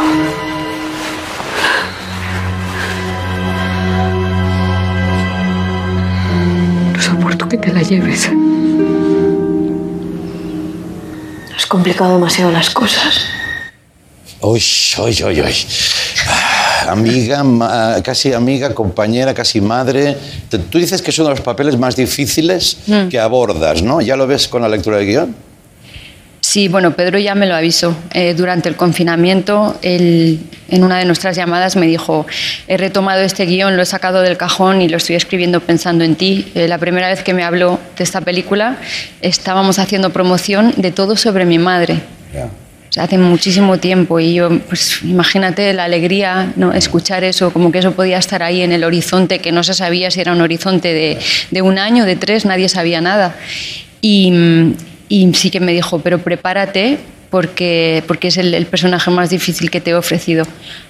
[6.94, 8.30] No soporto que te la lleves.
[11.56, 13.37] Has complicado demasiado las cosas.
[14.40, 14.62] Uy,
[14.98, 15.54] uy, uy, uy.
[16.28, 20.16] Ah, Amiga, ma- casi amiga, compañera, casi madre.
[20.70, 23.08] Tú dices que es uno de los papeles más difíciles Mm.
[23.08, 24.00] que abordas, ¿no?
[24.00, 25.36] ¿Ya lo ves con la lectura del guion?
[26.40, 27.94] Sí, bueno, Pedro ya me lo avisó.
[28.14, 32.26] Eh, durante el confinamiento, él, en una de nuestras llamadas me dijo,
[32.68, 36.14] he retomado este guion, lo he sacado del cajón y lo estoy escribiendo pensando en
[36.14, 36.50] ti.
[36.54, 38.78] Eh, la primera vez que me habló de esta película,
[39.20, 42.00] estábamos haciendo promoción de todo sobre mi madre.
[42.96, 46.72] O hace muchísimo tiempo y yo, pues imagínate la alegría, ¿no?
[46.72, 50.10] escuchar eso, como que eso podía estar ahí en el horizonte, que no se sabía
[50.10, 51.18] si era un horizonte de,
[51.50, 53.36] de un año, de tres, nadie sabía nada.
[54.00, 54.32] Y,
[55.08, 56.98] y sí que me dijo, pero prepárate
[57.30, 60.46] porque, porque es el, el personaje más difícil que te he ofrecido.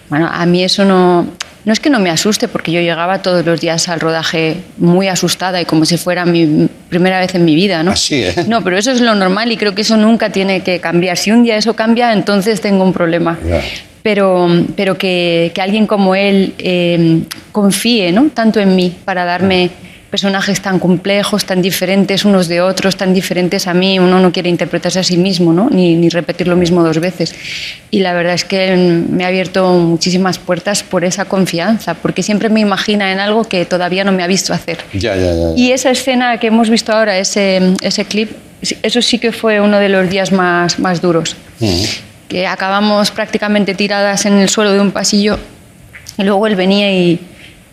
[0.09, 1.27] Bueno, a mí eso no,
[1.69, 5.07] no es que no me asuste, porque yo llegaba todos los días al rodaje muy
[5.07, 7.91] asustada y como si fuera mi primera vez en mi vida, ¿no?
[7.91, 8.35] Así, ¿eh?
[8.49, 11.19] No, pero eso es lo normal y creo que eso nunca tiene que cambiar.
[11.19, 13.39] Si un día eso cambia, entonces tengo un problema.
[14.03, 17.21] Pero, pero que, que alguien como él eh,
[17.53, 18.31] confíe ¿no?
[18.33, 19.69] tanto en mí para darme
[20.11, 24.49] personajes tan complejos, tan diferentes unos de otros, tan diferentes a mí, uno no quiere
[24.49, 25.69] interpretarse a sí mismo, ¿no?
[25.71, 27.35] ni, ni repetir lo mismo dos veces.
[27.91, 32.49] Y la verdad es que me ha abierto muchísimas puertas por esa confianza, porque siempre
[32.49, 34.79] me imagina en algo que todavía no me ha visto hacer.
[34.95, 35.51] Ya, ya, ya.
[35.57, 38.31] Y esa escena que hemos visto ahora, ese, ese clip,
[38.83, 41.37] eso sí que fue uno de los días más, más duros.
[42.29, 45.39] Que acabamos prácticamente tiradas en el suelo de un pasillo
[46.17, 47.21] y luego él venía y,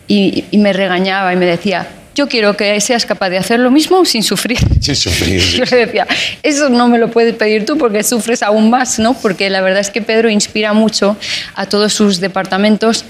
[0.08, 3.70] y- y me regañaba y me decía, yo quiero que seas capaz de hacer lo
[3.70, 4.58] mismo sin sufrir.
[4.80, 5.42] Sin sufrir.
[5.58, 6.08] Yo le decía,
[6.42, 9.14] eso no me lo puedes pedir tú porque sufres aún más, ¿no?
[9.14, 11.18] Porque la verdad es que Pedro inspira mucho
[11.56, 13.04] a todos sus departamentos,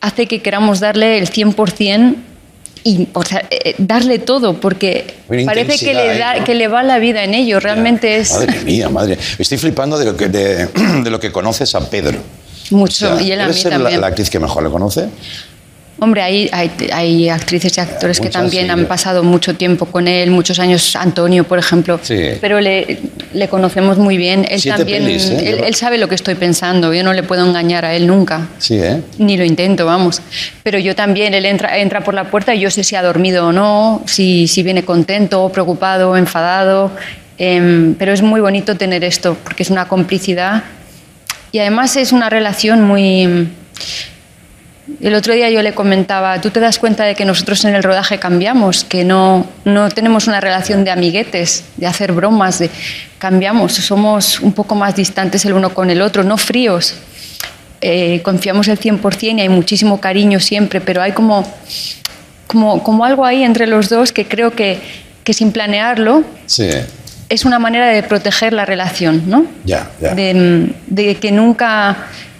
[0.00, 2.14] hace que queramos darle el 100%
[2.84, 6.44] y o sea, eh, darle todo, porque Una parece que le, ahí, da, ¿no?
[6.44, 9.18] que le va la vida en ello, realmente es Madre mía, madre.
[9.38, 10.66] Estoy flipando de lo que, de,
[11.02, 12.18] de lo que conoces a Pedro.
[12.70, 14.00] mucho, O sea, y él a ¿debe mí ser la, también.
[14.02, 15.08] la actriz que mejor le conoce?
[16.00, 19.86] Hombre, hay, hay, hay actrices y actores que Muchas, también sí, han pasado mucho tiempo
[19.86, 22.18] con él, muchos años, Antonio, por ejemplo, Sí.
[22.40, 22.98] pero le,
[23.32, 24.44] le conocemos muy bien.
[24.50, 25.50] Él Siete también, pelis, ¿eh?
[25.50, 28.48] él, él sabe lo que estoy pensando, yo no le puedo engañar a él nunca.
[28.58, 29.02] Sí, ¿eh?
[29.18, 30.20] Ni lo intento, vamos.
[30.64, 33.46] Pero yo también, él entra, entra por la puerta y yo sé si ha dormido
[33.48, 36.90] o no, si, si viene contento, preocupado, enfadado.
[37.38, 40.64] Em, pero es muy bonito tener esto, porque es una complicidad
[41.52, 43.48] y además es una relación muy...
[45.00, 47.82] El otro día yo le comentaba, tú te das cuenta de que nosotros en el
[47.82, 52.70] rodaje cambiamos, que no, no tenemos una relación de amiguetes, de hacer bromas, de
[53.18, 56.96] cambiamos, somos un poco más distantes el uno con el otro, no fríos.
[57.80, 61.50] Eh, confiamos el 100% y hay muchísimo cariño siempre, pero hay como,
[62.46, 64.78] como, como algo ahí entre los dos que creo que,
[65.22, 66.68] que sin planearlo Sí.
[67.30, 69.46] es una manera de proteger la relación, ¿no?
[69.64, 70.14] Ya, ya.
[70.14, 71.96] de, de que nunca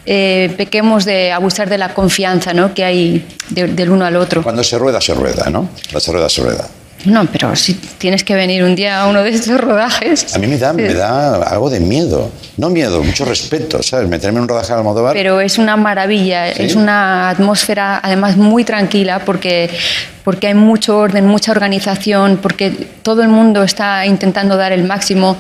[0.07, 2.75] eh, pequemos de abusar de la confianza ¿no?
[2.75, 4.43] que hay de- del uno al otro.
[4.43, 5.69] Cuando se rueda, se rueda, ¿no?
[5.93, 6.69] La se rueda, se rueda.
[7.07, 10.35] No, pero si tienes que venir un día a uno de estos rodajes.
[10.35, 12.31] A mí me da, me eh, da algo de miedo.
[12.57, 14.09] No miedo, mucho respeto, ¿sabes?
[14.09, 15.13] Meterme en un rodaje de Almodóvar.
[15.13, 16.63] Pero es una maravilla, ¿Sí?
[16.63, 19.69] es una atmósfera además muy tranquila porque,
[20.23, 22.71] porque hay mucho orden, mucha organización, porque
[23.03, 25.37] todo el mundo está intentando dar el máximo,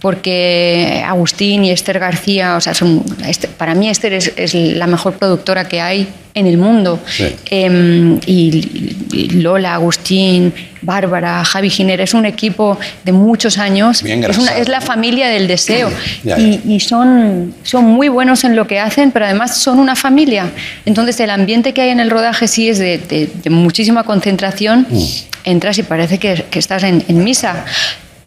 [0.00, 4.86] porque Agustín y Esther García, o sea, son, este- para mí Esther es, es la
[4.86, 7.00] mejor productora que hay en el mundo.
[7.06, 7.34] Sí.
[7.50, 14.02] Em, y, y Lola, Agustín, Bárbara, Javi Giner, es un equipo de muchos años.
[14.04, 15.90] Bien es, una- es la familia del deseo.
[16.22, 19.96] Ya, y, y son, son muy buenos en lo que hacen, pero además son una
[19.96, 20.50] familia.
[20.86, 24.86] Entonces el ambiente que hay en el rodaje sí es de, de- de muchísima concentración.
[24.88, 25.04] Mm.
[25.44, 27.64] Entras y parece que, que estás en, en misa.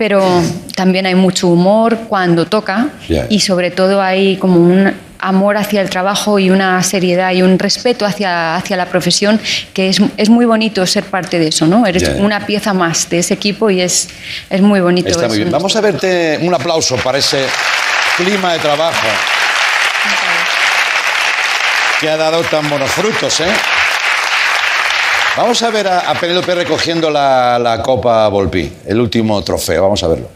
[0.02, 0.42] Pero
[0.76, 2.88] también hay mucho humor cuando toca
[3.30, 7.60] y sobre todo hay como un amor hacia el trabajo y una seriedad y un
[7.60, 9.40] respeto hacia, hacia la profesión
[9.76, 11.86] que es, es muy bonito ser parte de eso, ¿no?
[11.86, 14.10] Eres una pieza más de ese equipo y es,
[14.50, 15.10] es muy bonito.
[15.10, 15.52] Está es muy bien.
[15.52, 17.46] Vamos a verte un aplauso para ese
[18.18, 19.08] clima de trabajo
[22.00, 23.54] que ha dado tan buenos frutos, ¿eh?
[25.38, 29.84] Vamos a ver a, a Penélope recogiendo la, la Copa Volpi, el último trofeo.
[29.84, 30.30] Vamos a verlo.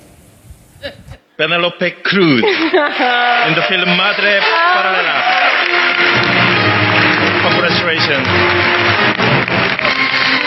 [1.35, 5.21] Penelope Cruz in the film Madre Paralela.
[7.43, 8.27] Congratulations.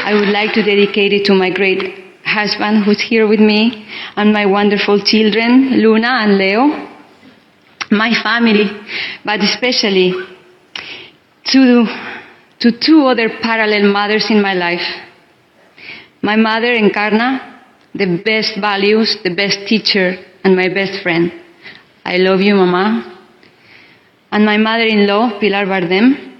[0.06, 1.94] I would like to dedicate it to my great
[2.24, 3.84] husband who's here with me
[4.16, 6.88] and my wonderful children, Luna and Leo,
[7.90, 8.70] my family,
[9.26, 10.14] but especially
[11.44, 11.86] to,
[12.60, 14.86] to two other parallel mothers in my life.
[16.22, 17.60] My mother, Encarna,
[17.94, 21.32] the best values, the best teacher, and my best friend.
[22.04, 23.18] I love you, Mama.
[24.30, 26.36] and my mother-in-law, Pilar Bardem,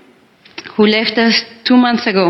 [0.77, 2.27] who left us two months ago.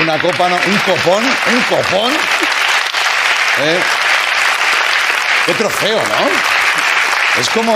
[0.00, 2.12] Una copa, no, un copón, un copón.
[3.60, 3.80] ¿Eh?
[5.46, 6.61] Qué trofeo, ¿no?
[7.40, 7.72] Es como,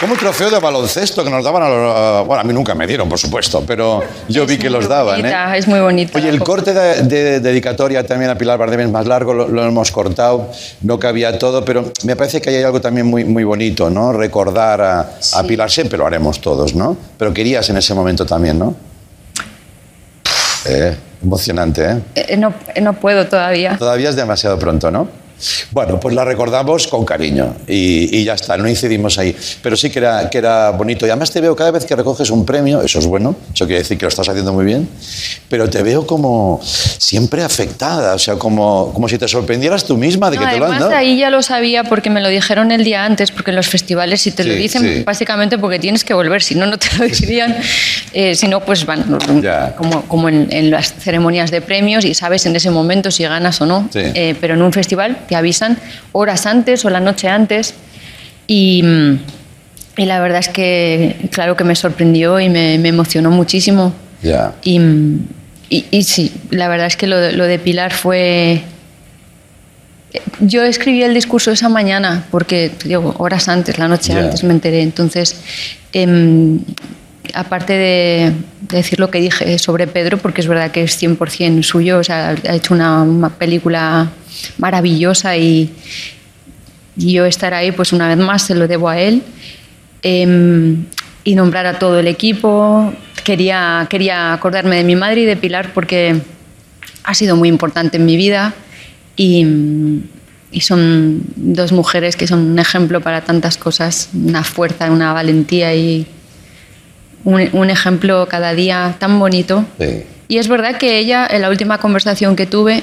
[0.00, 1.96] como un trofeo de baloncesto que nos daban a los...
[1.96, 5.16] a- Bueno, a mí nunca me dieron, por supuesto, pero yo vi que los daban,
[5.20, 5.22] ¿eh?
[5.22, 6.18] Bonita, Es muy bonita.
[6.18, 9.64] Oye, el corte de, de dedicatoria también a Pilar Bardem es más largo, lo, lo
[9.64, 10.50] hemos cortado,
[10.82, 14.12] no cabía todo, pero me parece que hay algo también muy, muy bonito, ¿no?
[14.12, 15.36] Recordar a, a Sí.
[15.46, 16.96] Pilar, siempre lo haremos todos, ¿no?
[17.16, 18.74] Pero querías en ese momento también, ¿no?
[20.66, 21.98] Eh, emocionante, ¿eh?
[22.14, 23.76] Eh, no, no puedo todavía.
[23.78, 25.08] Todavía es demasiado pronto, ¿no?
[25.72, 29.34] Bueno, pues la recordamos con cariño y, y ya está, no incidimos ahí.
[29.62, 31.06] Pero sí que era, que era bonito.
[31.06, 33.80] Y además te veo cada vez que recoges un premio, eso es bueno, eso quiere
[33.82, 34.88] decir que lo estás haciendo muy bien,
[35.48, 40.30] pero te veo como siempre afectada, o sea, como, como si te sorprendieras tú misma
[40.30, 40.94] de No, que te lo han dado.
[40.94, 44.20] ahí ya lo sabía porque me lo dijeron el día antes, porque en los festivales
[44.22, 45.02] si te lo Sí, dicen, sí.
[45.04, 47.56] básicamente porque tienes que volver, si no, no te lo dirían.
[48.12, 49.74] Eh, si no, pues van Ya.
[49.76, 53.60] como, como en, en las ceremonias de premios y sabes en ese momento si ganas
[53.60, 53.88] o no.
[53.92, 54.00] Sí.
[54.02, 55.78] Eh, pero en un festival te avisan
[56.12, 57.74] horas antes o la noche antes
[58.46, 58.82] y...
[58.82, 59.18] mm,
[59.96, 63.92] y la verdad es que, claro que me sorprendió y me, me emocionó muchísimo.
[64.24, 64.52] Ya.
[64.64, 64.80] Y,
[65.70, 68.62] y- y sí, la verdad es que lo, lo de Pilar fue...
[70.40, 74.18] Yo escribí el discurso esa mañana, porque, digo, horas antes, la noche Ya.
[74.20, 74.82] antes me enteré.
[74.82, 75.36] Entonces,
[75.92, 76.58] em,
[77.32, 78.32] aparte de,
[78.68, 82.04] de decir lo que dije sobre Pedro, porque es verdad que es 100% suyo, o
[82.04, 84.10] sea, ha hecho una, película
[84.58, 85.72] maravillosa y,
[86.96, 89.22] yo estar ahí, pues una vez más se lo debo a él.
[90.02, 90.84] Em,
[91.24, 92.92] y nombrar a todo el equipo.
[93.24, 96.20] Quería, quería acordarme de mi madre y de Pilar porque
[97.02, 98.54] ha sido muy importante en mi vida
[99.16, 105.74] y son dos mujeres que son un ejemplo para tantas cosas, una fuerza, una valentía
[105.74, 106.06] y
[107.24, 109.64] un, un ejemplo cada día tan bonito.
[109.78, 110.04] Sí.
[110.28, 112.82] Y es verdad que ella, en la última conversación que tuve,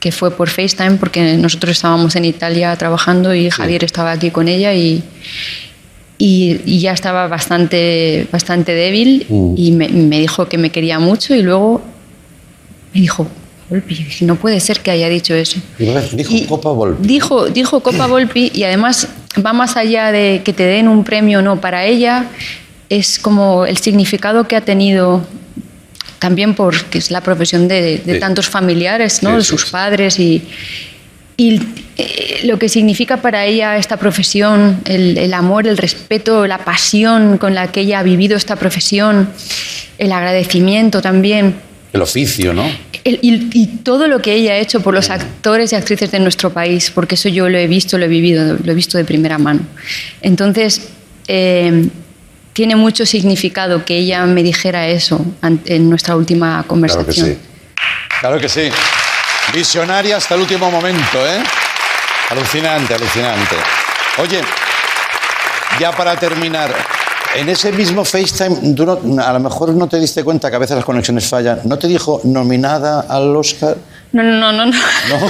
[0.00, 4.48] que fue por FaceTime, porque nosotros estábamos en Italia trabajando y Javier estaba aquí con
[4.48, 5.02] ella y,
[6.18, 11.34] y, y ya estaba bastante, bastante débil y me, me dijo que me quería mucho
[11.34, 11.82] y luego
[12.94, 13.26] me dijo,
[13.68, 15.60] Volpi, no puede ser que haya dicho eso.
[15.78, 17.06] Dijo Y Copa Volpi.
[17.06, 19.08] Dijo, dijo Copa Volpi y además
[19.46, 21.60] va más allá de que te den un premio o no.
[21.60, 22.26] Para ella
[22.90, 25.26] es como el significado que ha tenido
[26.18, 28.20] también porque es la profesión de, de Sí.
[28.20, 29.30] tantos familiares, ¿no?
[29.30, 29.68] Sí, de sus sí.
[29.70, 30.42] padres y,
[31.38, 31.62] y
[31.96, 37.38] eh, lo que significa para ella esta profesión, el, el amor, el respeto, la pasión
[37.38, 39.30] con la que ella ha vivido esta profesión,
[39.96, 41.54] el agradecimiento también.
[41.94, 42.64] El oficio, ¿no?
[43.04, 46.20] El- y, y todo lo que ella ha hecho por los actores y actrices de
[46.20, 49.04] nuestro país, porque eso yo lo he visto, lo he vivido, lo he visto de
[49.06, 49.60] primera mano.
[50.20, 50.88] Entonces,
[51.28, 51.88] eh,
[52.52, 57.26] tiene mucho significado que ella me dijera eso en nuestra última Claro que conversación.
[57.26, 57.38] sí.
[58.20, 58.68] Claro que sí.
[59.54, 61.42] Visionaria hasta el último momento, ¿eh?
[62.30, 63.56] Alucinante, alucinante.
[64.18, 64.40] Oye,
[65.80, 66.74] ya para terminar,
[67.34, 68.74] en ese mismo FaceTime,
[69.24, 71.60] a lo mejor no te diste cuenta que a veces las conexiones fallan.
[71.64, 73.76] ¿No te dijo nominada al Oscar?
[74.12, 74.66] No, no, no, no.
[74.66, 75.28] no.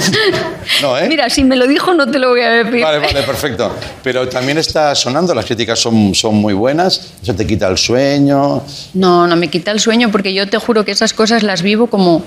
[0.81, 1.07] No, ¿eh?
[1.07, 2.81] Mira, si me lo dijo, no te lo voy a decir.
[2.83, 3.75] Vale, vale, perfecto.
[4.03, 8.63] Pero también está sonando, las críticas son, son muy buenas, eso te quita el sueño.
[8.95, 11.87] No, no me quita el sueño porque yo te juro que esas cosas las vivo
[11.87, 12.23] como,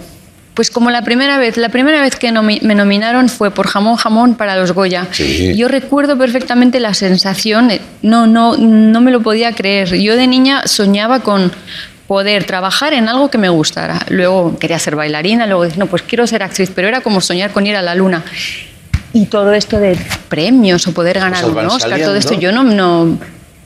[0.54, 1.56] pues como la primera vez.
[1.56, 5.08] La primera vez que nomi- me nominaron fue por Jamón Jamón para los Goya.
[5.10, 5.56] Sí.
[5.56, 7.68] Yo recuerdo perfectamente la sensación,
[8.02, 9.96] no, no, no me lo podía creer.
[9.96, 11.50] Yo de niña soñaba con
[12.06, 14.00] poder trabajar en algo que me gustara.
[14.08, 17.50] Luego quería ser bailarina, luego dije, no, pues quiero ser actriz, pero era como soñar
[17.50, 18.22] con ir a la luna.
[19.12, 19.96] Y todo esto de
[20.28, 22.58] premios o poder ganar Cosas un Oscar, todo esto, saliendo.
[22.58, 23.18] yo no,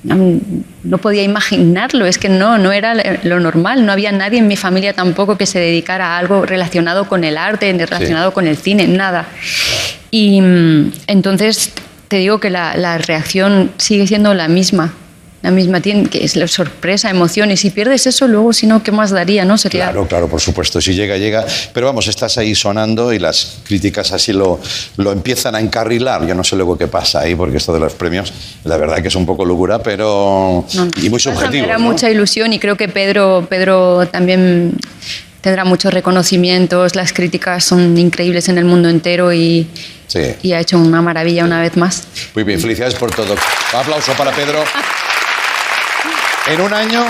[0.04, 0.40] no,
[0.84, 4.56] no, podía imaginarlo, es que no, no era lo normal, no había nadie en mi
[4.56, 8.86] familia tampoco que se dedicara a algo relacionado con el arte, relacionado con el cine,
[8.86, 9.26] nada.
[10.10, 11.72] Y mm, entonces
[12.08, 14.92] te digo que la, la reacción sigue siendo la misma.
[15.40, 17.52] La misma tiene, que es la sorpresa, emoción.
[17.52, 19.44] Y si pierdes eso, luego, si no, ¿qué más daría?
[19.44, 19.56] ¿no?
[19.56, 20.80] Sería, Claro, claro, por supuesto.
[20.80, 21.46] Si llega, llega.
[21.72, 24.58] Pero vamos, estás ahí sonando y las críticas así lo,
[24.96, 26.26] lo empiezan a encarrilar.
[26.26, 28.32] Yo no sé luego qué pasa ahí, porque esto de los premios,
[28.64, 30.64] la verdad que es un poco locura, pero.
[30.74, 30.90] No, no.
[31.00, 31.66] Y muy subjetivo.
[31.66, 31.84] Me da ¿no?
[31.84, 34.74] mucha ilusión y creo que Pedro, Pedro también
[35.40, 36.96] tendrá muchos reconocimientos.
[36.96, 39.68] Las críticas son increíbles en el mundo entero y,
[40.08, 40.20] Sí.
[40.42, 42.02] y ha hecho una maravilla una vez más.
[42.34, 43.34] Muy bien, felicidades por todo.
[43.34, 44.64] Un aplauso para Pedro.
[46.50, 47.04] En un año,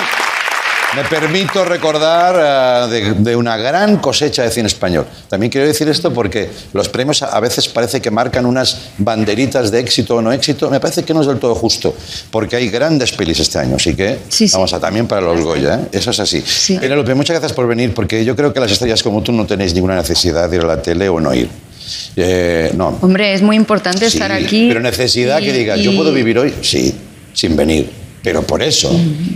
[0.97, 5.07] me permito recordar eh, de, de una gran cosecha de cine español.
[5.28, 9.78] También quiero decir esto porque los premios a veces parece que marcan unas banderitas de
[9.80, 10.70] éxito o no éxito.
[10.70, 11.95] Me parece que no es del todo justo,
[12.30, 14.55] porque hay grandes pelis este año, así que Sí, sí.
[14.55, 15.89] vamos a también para los Goya, ¿eh?
[15.93, 16.41] eso es así.
[16.45, 16.76] Sí.
[16.78, 19.72] Penélope, muchas gracias por venir, porque yo creo que las estrellas como tú no tenéis
[19.74, 21.49] ninguna necesidad de ir a la tele o no ir.
[22.16, 22.99] Eh, no.
[23.03, 24.66] Hombre, es muy importante estar aquí.
[24.68, 26.93] Pero necesidad y- que digas, y- yo puedo vivir hoy, sí,
[27.32, 27.97] sin venir.
[28.22, 28.90] Pero por eso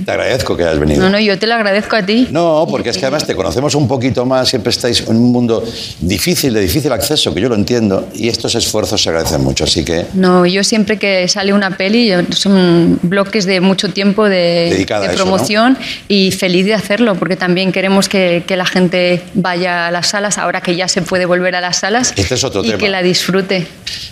[0.05, 1.01] te agradezco que hayas venido.
[1.03, 2.29] No, no, yo te lo agradezco a ti.
[2.31, 5.63] No, porque es que además te conocemos un poquito más, siempre estáis en un mundo
[6.01, 9.85] difícil, de difícil acceso, que yo lo entiendo, y estos esfuerzos se agradecen mucho, así
[9.85, 14.95] que No, yo siempre que sale una peli, son bloques de mucho tiempo de, de
[14.95, 15.79] a eso, promoción
[16.09, 20.39] y feliz de hacerlo, porque también queremos que, que la gente vaya a las salas,
[20.39, 22.79] ahora que ya se puede volver a las salas, Este es otro y tema.
[22.79, 23.67] que la disfrute.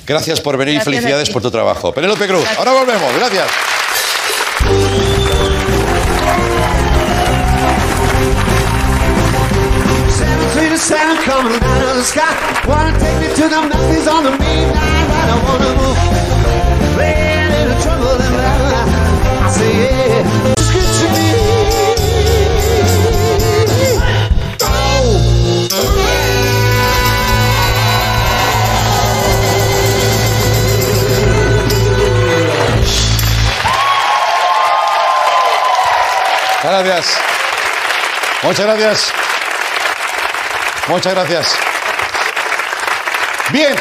[0.07, 1.93] gracias por venir y felicidades por tu trabajo.
[1.93, 3.47] Penélope Cruz, ahora volvemos, gracias.
[10.81, 12.33] Sound coming out of the sky.
[12.67, 15.11] Wanna take me to the mountains on the midnight.
[15.29, 15.71] I wanna.
[36.63, 37.19] Gracias.
[38.43, 39.20] Muchas gracias.
[40.91, 41.55] Muchas gracias.
[43.53, 43.77] Bien,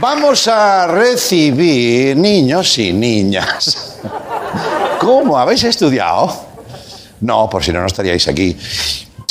[0.00, 4.00] vamos a recibir niños y niñas.
[4.98, 5.38] ¿Cómo?
[5.38, 6.34] ¿Habéis estudiado?
[7.20, 8.58] No, por si no, no estaríais aquí.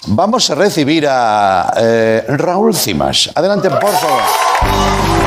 [0.07, 3.30] Vamos a recibir a eh, Raúl Cimas.
[3.36, 5.18] Adelante, por favor.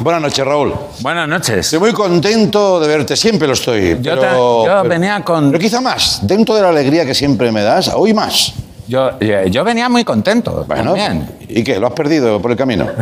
[0.00, 0.74] Buenas noches, Raúl.
[1.00, 1.56] buenas noches.
[1.58, 3.98] Estoy muy contento de verte, siempre lo estoy.
[4.00, 7.14] Yo pero, ta- yo pero- venía con- Pero quizá más, dentro de la alegría que
[7.14, 8.52] siempre me das, hoy más.
[8.88, 11.28] Yo, eh, yo venía muy contento Bueno, también.
[11.48, 11.80] ¿y qué?
[11.80, 12.86] ¿Lo has perdido por el camino?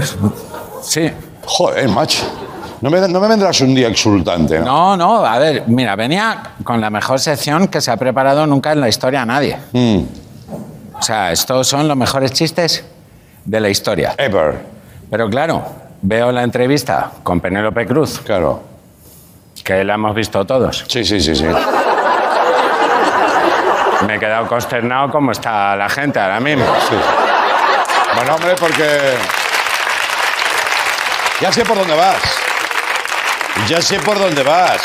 [0.82, 1.10] Sí.
[1.46, 2.22] Joder, macho.
[2.82, 4.66] No me, no me vendrás un día exultante, ¿no?
[4.66, 8.72] No, no, a ver, mira, venía con la mejor sección que se ha preparado nunca
[8.72, 9.56] en la historia a nadie.
[9.72, 10.00] Mm,
[10.98, 12.84] O sea, estos son los mejores chistes
[13.46, 14.14] de la historia.
[14.18, 14.60] ever.
[15.10, 15.64] Pero claro,
[16.06, 18.60] veo la entrevista con Penélope Cruz, Claro.
[19.64, 20.84] que la hemos visto todos.
[20.86, 21.46] Sí, sí, sí, sí.
[24.06, 26.66] Me he quedado consternado como está la gente ahora mismo.
[26.88, 26.96] sí.
[28.14, 29.14] Bueno, hombre, porque...
[31.40, 32.22] Ya sé por dónde vas.
[33.66, 34.82] Ya sé por dónde vas.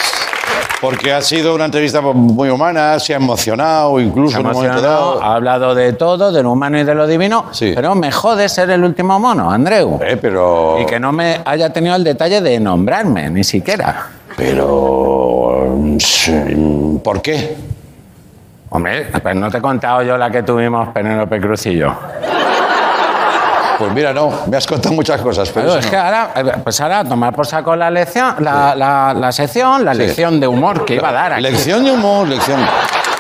[0.82, 5.76] Porque ha sido una entrevista muy humana, se ha emocionado, incluso momento emocionado, ha hablado
[5.76, 7.74] de todo, de lo humano y de lo divino, Sí.
[7.76, 10.00] pero me jode ser el último mono, Andreu.
[10.02, 10.78] Eh, pero...
[10.82, 14.08] Y que no me haya tenido el detalle de nombrarme, ni siquiera.
[14.38, 15.76] Pero...
[17.04, 17.58] ¿Por qué?
[18.70, 21.94] Hombre, pues no te he contado yo la que tuvimos Penélope Cruz y yo.
[23.80, 25.92] Pues mira, no, me has contado muchas cosas, pero Claro, es no.
[25.92, 29.94] que ahora, eh, pues ahora tomar por saco la lección, la, la- la sección, la
[29.94, 30.00] Sí.
[30.00, 31.42] lección de humor que iba a dar aquí.
[31.44, 32.60] Lección de humor, lección.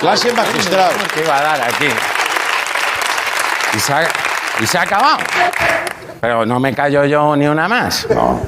[0.01, 0.91] Clase magistral.
[1.13, 1.87] que iba a dar aquí.
[3.75, 4.01] Y se ha,
[4.61, 5.17] y se ha acabado.
[6.19, 8.05] Pero no me callo yo ni una más.
[8.13, 8.39] No.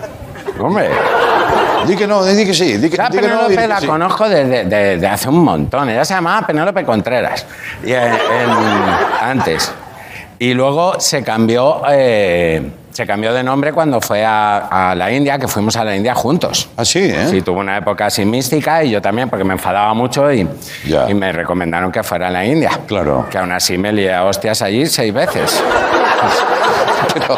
[0.60, 0.90] Hombre.
[1.88, 2.78] Di que no, di que sí.
[2.78, 3.88] Di que, di que no, Penélope que la sí.
[3.88, 5.90] conozco desde de, de hace un montón.
[5.90, 7.46] Ella se llamaba Penélope Contreras.
[7.84, 7.94] Y,
[9.22, 9.72] antes.
[10.42, 15.38] Y luego se cambió, eh, se cambió de nombre cuando fue a, a la India,
[15.38, 16.68] que fuimos a la India juntos.
[16.76, 17.28] Ah, sí, ¿eh?
[17.30, 20.48] Sí, tuvo una época así mística y yo también, porque me enfadaba mucho y,
[20.88, 21.08] Ya.
[21.08, 22.72] y me recomendaron que fuera a la India.
[22.88, 23.28] Claro.
[23.30, 25.62] Que aún así me lié a hostias allí seis veces.
[27.14, 27.38] Pero,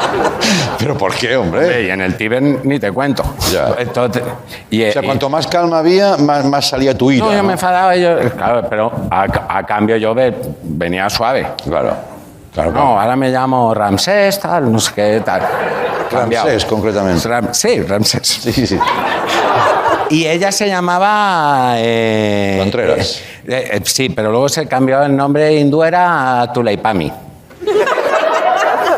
[0.78, 1.84] pero ¿por qué, hombre?
[1.84, 3.24] Y en el Tíbet ni te cuento.
[3.51, 3.74] Ya.
[3.80, 4.22] Entonces,
[4.70, 7.26] y, O sea, y- cuanto más calma había, más, más salía tu ira.
[7.26, 7.43] No, yo ¿no?
[7.43, 9.26] me enfadaba, yo, claro, pero a,
[9.58, 11.47] a cambio yo ve- venía suave.
[11.66, 11.95] Claro.
[12.54, 12.99] Claro, No, claro.
[12.99, 15.41] ahora me llamo Ramsés, tal, no sé qué, tal.
[16.12, 17.28] Ramsés, concretamente.
[17.28, 18.28] Ram- sí, Ramsés.
[18.28, 18.80] Sí, sí, sí.
[20.10, 21.74] Y ella se llamaba...
[21.78, 23.22] eh, Contreras.
[23.47, 27.12] eh, eh, sí, pero luego se cambió el nombre hindú, era Tulaipami.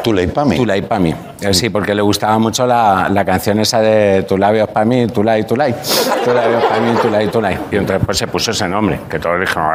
[0.04, 0.56] Tuleipami.
[0.58, 1.16] Tulaipami.
[1.42, 5.08] Eh, Sí, porque le gustaba mucho la, la canción esa de Tu labios para mí,
[5.08, 5.74] Tulai, Tulai.
[6.24, 7.58] Tu labios para mí, Tulai, Tulai.
[7.72, 9.66] Y entonces pues se puso ese nombre, que todos dijeron...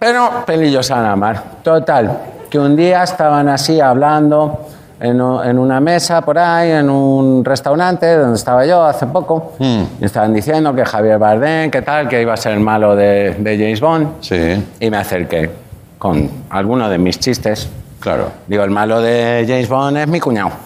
[0.00, 1.42] Pero pelillos a la mar.
[1.62, 2.18] Total,
[2.50, 4.66] que un día estaban así hablando
[4.98, 9.52] en, en una mesa por ahí, en un restaurante donde estaba yo hace poco.
[9.58, 9.82] Hmm.
[10.00, 13.34] Y estaban diciendo que Javier Bardem, que tal, que iba a ser el malo de,
[13.38, 14.08] de James Bond.
[14.20, 15.50] Sí, Y me acerqué
[15.98, 17.68] con alguno de mis chistes.
[18.00, 18.30] claro.
[18.46, 20.50] Digo, el malo de James Bond es mi cuñado.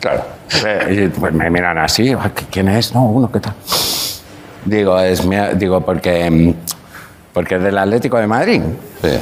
[0.00, 0.22] Claro.
[0.90, 2.94] Y pues me miran así, "Ah, ¿qui- ¿quién es?
[2.94, 3.52] No, uno, ¿qué tal?
[4.64, 6.54] Digo, es mi- digo porque, mm,
[7.34, 8.62] porque es del Atlético de Madrid.
[9.02, 9.20] Sí.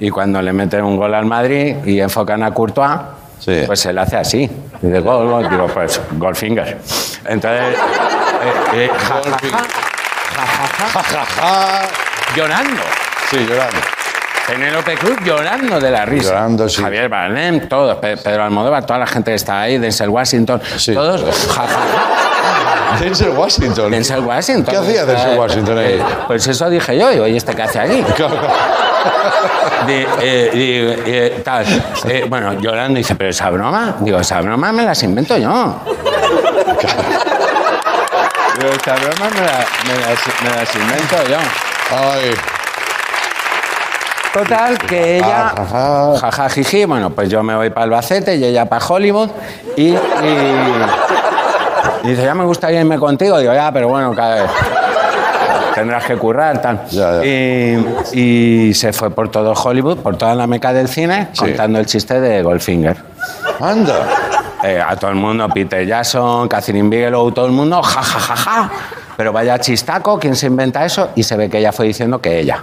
[0.00, 2.90] Y cuando le meten un gol al Madrid y enfocan a Courtois,
[3.38, 3.62] Sí.
[3.66, 4.50] pues se le hace así.
[4.82, 5.48] Dice, gol, gol.
[5.48, 6.78] Digo, pues, Goldfinger.
[7.26, 7.76] Entonces,
[8.74, 9.20] eh, eh, ja,
[11.02, 11.82] ja,
[12.36, 12.82] llorando.
[13.30, 13.76] Sí, llorando.
[14.46, 16.30] Penélope Cruz llorando de la risa.
[16.30, 16.82] Llorando, sí.
[16.82, 17.96] Javier Bardem, todos.
[17.98, 20.94] Pe- Pedro Almodóvar, toda la gente que está ahí, Denzel Washington, Sí.
[20.94, 21.22] todos.
[21.54, 22.37] ja, ja, ja.
[23.00, 23.90] Denzel Washington.
[23.90, 24.72] Denzel Washington.
[24.74, 26.02] ¿Qué hacía Denzel Washington ahí?
[26.26, 28.04] Pues eso dije yo, y oye, ¿este qué hace aquí?
[29.86, 31.64] Di- eh, di- eh, tal.
[32.08, 35.80] Eh, bueno, llorando, dice, pero esa broma, digo, esa broma me las invento yo.
[38.58, 41.38] Digo, esa broma me, la- me las, me las invento yo.
[41.96, 42.30] Ay.
[44.32, 46.18] Total, que ella, Ja, ja, ja.
[46.20, 49.30] jajajiji, bueno, pues yo me voy para Albacete y ella para Hollywood
[49.76, 49.96] y, y-
[52.04, 53.38] y dice, ya me gustaría irme contigo.
[53.38, 54.50] Digo, ya, pero bueno, cada vez
[55.74, 56.80] tendrás que currar, tal.
[56.90, 57.24] Ya, ya.
[57.24, 61.38] Y, y se fue por todo Hollywood, por toda la meca del cine, Sí.
[61.40, 62.96] contando el chiste de Goldfinger.
[63.60, 64.06] Anda.
[64.64, 68.36] Eh, a todo el mundo, Peter Jackson, Catherine Bigelow, todo el mundo, ja, ja, ja,
[68.36, 68.70] ja.
[69.16, 71.10] Pero vaya chistaco, ¿quién se inventa eso?
[71.14, 72.62] Y se ve que ella fue diciendo que ella.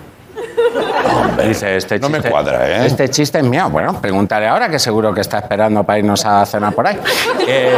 [1.45, 2.85] Dice, este No me cuadra, ¿eh?
[2.85, 3.69] Este chiste es mío.
[3.69, 6.97] Bueno, pregúntale ahora, que seguro que está esperando para irnos a cenar por ahí.
[7.47, 7.75] Eh,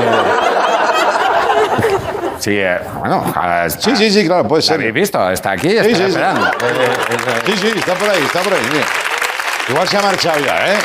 [2.48, 3.24] sí, eh, bueno,
[3.78, 4.76] Sí, sí, sí, claro, puede ¿la ser.
[4.76, 5.30] habéis visto?
[5.32, 6.04] Está aquí, está Sí, sí, sí.
[6.04, 6.46] esperando.
[7.46, 8.60] Sí, sí, está por ahí, está por ahí.
[8.72, 8.86] mira.
[9.70, 10.78] Igual se ha marchado ya, ¿eh?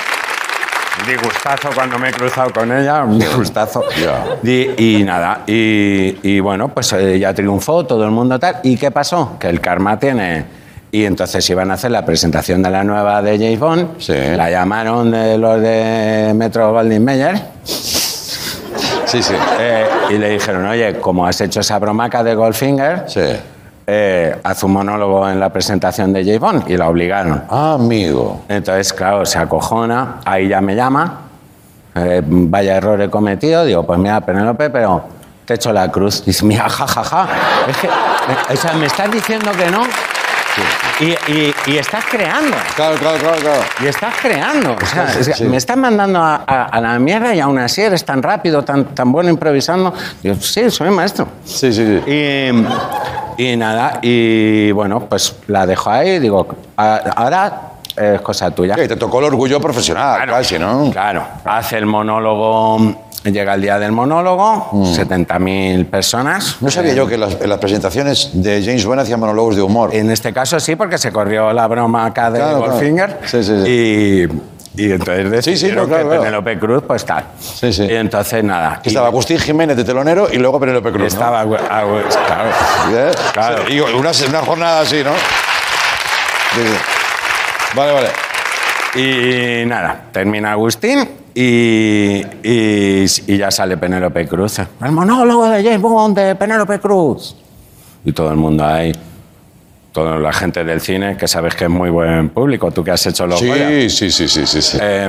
[1.06, 3.82] Disgustazo cuando me he cruzado con ella, un disgustazo.
[4.00, 4.24] Ya.
[4.42, 8.56] Y, y nada, y, y bueno, pues eh, ya triunfó, todo el mundo tal.
[8.64, 9.36] ¿Y qué pasó?
[9.38, 10.44] Que el karma tiene...
[10.94, 13.98] Y entonces iban a hacer la presentación de la nueva de James Bond.
[13.98, 14.12] Sí.
[14.36, 17.40] La llamaron de los de Metro Goldwyn Mayer.
[19.12, 19.34] Sí, sí.
[19.58, 23.20] eh, y le dijeron, oye, como has hecho esa bromaca de Goldfinger, Sí.
[23.86, 26.70] eh, haz un monólogo en la presentación de James Bond.
[26.70, 27.44] Y la obligaron.
[27.50, 28.40] Ah, amigo.
[28.48, 31.18] Entonces, claro, se acojona, ahí ya me llama,
[31.94, 35.02] eh, vaya error he cometido, digo, pues mira, Penélope, pero
[35.44, 36.24] te echo la cruz.
[36.24, 37.26] Dice, mira, ja, ja, ja.
[37.68, 39.82] Es que, o sea, me estás diciendo que no
[41.00, 42.56] y, y- y estás creando.
[42.76, 43.60] Claro, claro, claro, claro.
[43.82, 44.76] Y estás creando.
[44.80, 45.44] O sea, es que Sí.
[45.44, 48.86] me estás mandando a, a- a la mierda y aún así eres tan rápido, tan,
[48.94, 49.92] tan bueno improvisando.
[50.22, 51.26] Digo, sí, soy maestro.
[51.44, 52.10] Sí, sí, sí.
[53.38, 57.60] Y, y nada, y bueno, pues la dejo ahí, digo, a- ahora
[57.96, 58.74] es cosa tuya.
[58.74, 60.90] Que te tocó el orgullo profesional, casi, ¿no?
[60.90, 62.78] Claro, hace el monólogo,
[63.24, 66.56] llega el día del monólogo, 70.000 personas.
[66.60, 66.64] Mm.
[66.64, 69.62] No sabía Eh, yo que las, en las presentaciones de James Bond hacían monólogos de
[69.62, 69.94] humor.
[69.94, 72.72] En este caso sí, porque se corrió la broma acá de Claro, claro.
[72.72, 73.18] Goldfinger.
[73.26, 73.70] Sí, sí, sí.
[73.70, 76.22] Y, y entonces Sí, sí, decidieron no, claro, que claro.
[76.22, 77.24] Penélope Cruz, pues tal.
[77.38, 77.84] Sí, sí.
[77.84, 78.80] Y entonces nada.
[78.82, 81.02] Que estaba Agustín Jiménez de telonero y luego Penélope Cruz.
[81.02, 81.06] ¿no?
[81.08, 82.00] Estaba, claro.
[82.00, 83.10] ¿Eh?
[83.32, 83.64] Claro.
[83.68, 85.12] Sí, y una, una jornada así, ¿no?
[86.54, 87.76] Sí, sí.
[87.76, 88.08] Vale, vale.
[88.94, 94.58] Y nada, termina Agustín y, y, y ya sale Penélope Cruz.
[94.58, 97.36] El monólogo de James Bond de Penélope Cruz.
[98.04, 98.92] Y todo el mundo ahí,
[99.92, 103.06] toda la gente del cine, que sabes que es muy buen público, tú que has
[103.06, 103.68] hecho los Goya.
[103.68, 104.62] Sí, sí, sí, sí, sí.
[104.62, 104.78] sí.
[104.80, 105.08] Eh,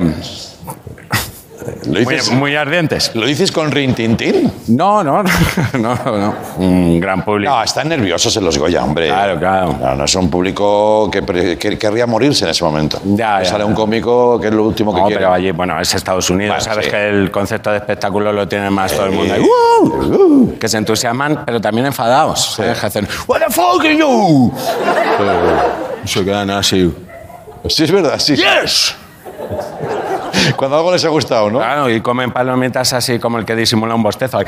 [1.86, 3.12] ¿Lo, muy, dices, muy ardientes.
[3.14, 4.52] ¿Lo dices con rintintín?
[4.68, 5.24] No, no,
[5.80, 6.36] no, no.
[6.58, 7.52] Un gran público.
[7.54, 9.08] No, están nerviosos en los Goya, hombre.
[9.08, 9.78] Claro, claro.
[9.82, 11.22] No, no es un público que,
[11.58, 13.00] que querría morirse en ese momento.
[13.06, 13.66] Ya, ya, Sale ya.
[13.66, 15.22] un cómico que es lo último que No, quiere.
[15.22, 16.92] pero allí, bueno, es Estados Unidos, sabes sí.
[16.92, 19.34] que el concepto de espectáculo lo tiene más todo el mundo.
[19.34, 19.46] ahí, Eh,
[19.84, 20.58] ¡uh!
[20.60, 22.54] Que se entusiasman, pero también enfadados.
[22.56, 22.80] ¿sabes?
[22.80, 24.52] Que hacen, What the fuck are you?
[26.06, 26.94] Se quedan así.
[27.68, 28.36] Sí, es verdad, sí.
[28.36, 28.96] Yes.
[30.56, 31.60] Cuando algo les ha gustado, ¿no?
[31.60, 34.40] Claro, y comen palomitas así como el que disimula un bostezo.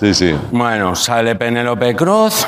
[0.00, 0.34] Sí, sí.
[0.52, 2.46] Bueno, sale Penélope Cruz,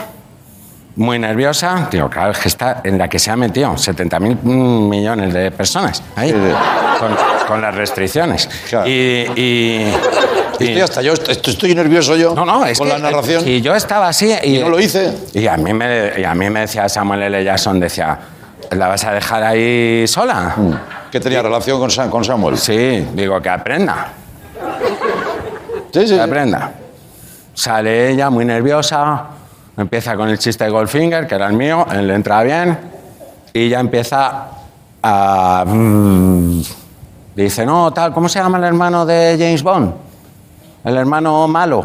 [0.96, 1.88] muy nerviosa.
[1.90, 6.02] Digo, claro, es que está en la que se ha metido 70.000 millones de personas
[6.14, 6.54] ahí, Sí, sí.
[7.00, 7.16] Con,
[7.48, 8.48] con las restricciones.
[8.68, 8.88] Claro.
[8.88, 8.92] Y,
[9.34, 9.94] y- y-
[10.64, 13.48] Estoy hasta yo, est- estoy nervioso yo no, no, es con que, la narración.
[13.48, 15.12] Y yo estaba así y, Y no lo hice.
[15.32, 17.42] Y a mí me, y a mí me decía Samuel L.
[17.42, 18.18] Jackson, decía,
[18.70, 20.54] ¿la vas a dejar ahí sola?
[21.10, 21.78] ¿Qué tenía relación
[22.10, 22.56] con Samuel?
[22.58, 24.08] Sí, digo, que aprenda.
[25.92, 26.14] Sí, sí.
[26.14, 26.72] que aprenda.
[27.54, 29.24] Sale ella muy nerviosa,
[29.76, 32.78] empieza con el chiste de Goldfinger, que era el mío, él le entra bien,
[33.52, 34.46] y ya empieza
[35.02, 36.62] a- mm,
[37.34, 39.92] dice, no, tal, ¿cómo se llama el hermano de James Bond?
[40.84, 41.84] El hermano malo.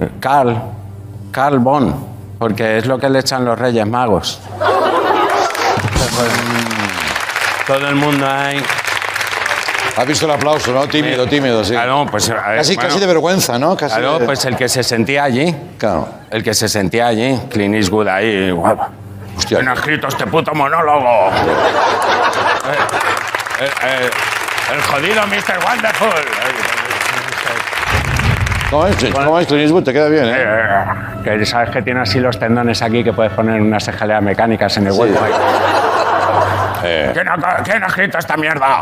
[0.00, 0.56] Eh, Carl,
[1.30, 1.94] Carl Bond,
[2.42, 4.40] porque es lo que le echan los Reyes Magos.
[7.68, 8.60] Todo el mundo ahí.
[9.96, 10.88] Has visto el aplauso, ¿no?
[10.88, 11.70] Tímido, tímido, sí.
[11.70, 12.88] Claro, pues, a ver, Casi, bueno.
[12.88, 13.76] casi de vergüenza, ¿no?
[13.76, 15.54] Casi Claro, de- pues el que se sentía allí.
[15.78, 16.08] Claro.
[16.30, 17.38] El que se sentía allí.
[17.48, 18.50] Clint Eastwood ahí.
[18.50, 18.76] guau.
[19.36, 19.58] Hostia.
[19.58, 21.30] ¿Quién ha escrito este puto monólogo?
[23.60, 24.10] el, el-
[24.74, 25.64] el jodido Mr.
[25.64, 26.08] Wonderful.
[28.72, 28.96] ¿Cómo es?
[29.12, 29.84] ¿Cómo es, Clint Eastwood?
[29.84, 30.34] Te queda bien, ¿eh?
[30.34, 30.84] Eh,
[31.38, 34.86] que sabes que tiene así los tendones aquí que puedes poner unas escaleras mecánicas en
[34.86, 35.22] el hueco.
[35.22, 35.32] ahí.
[36.84, 38.80] Eh, ¿Quién, ha, quién ha escrito esta mierda?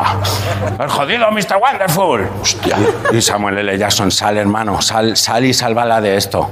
[0.79, 1.57] El jodido Mr.
[1.61, 2.27] Wonderful.
[2.41, 2.75] Hostia.
[3.11, 3.77] Y Samuel L.
[3.77, 6.49] Jackson, sal hermano, sal, sal y sálvala de esto.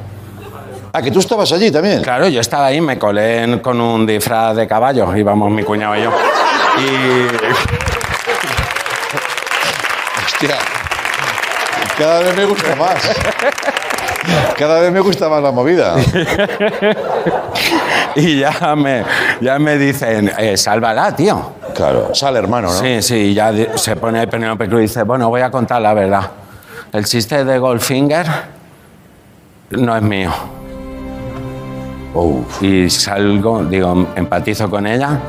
[0.93, 2.03] Ah, que tú estabas allí también.
[2.03, 5.95] Claro, yo estaba ahí, me colé en- con un disfraz de caballo, íbamos mi cuñado
[5.95, 6.11] y yo.
[6.77, 7.27] Y
[10.23, 10.55] Hostia.
[11.99, 13.09] Cada vez me gusta más.
[14.57, 15.95] Cada vez me gusta más la movida.
[18.15, 19.03] y ya me,
[19.41, 21.53] ya me dicen, eh, sálvala, tío.
[21.75, 22.79] Claro, sale hermano, ¿no?
[22.79, 25.93] Sí, sí, y ya se pone Penélope Cruz y dice, bueno, voy a contar la
[25.93, 26.31] verdad.
[26.93, 28.25] El chiste de Goldfinger
[29.71, 30.31] no es mío.
[32.61, 35.19] Y salgo, digo, empatizo con ella,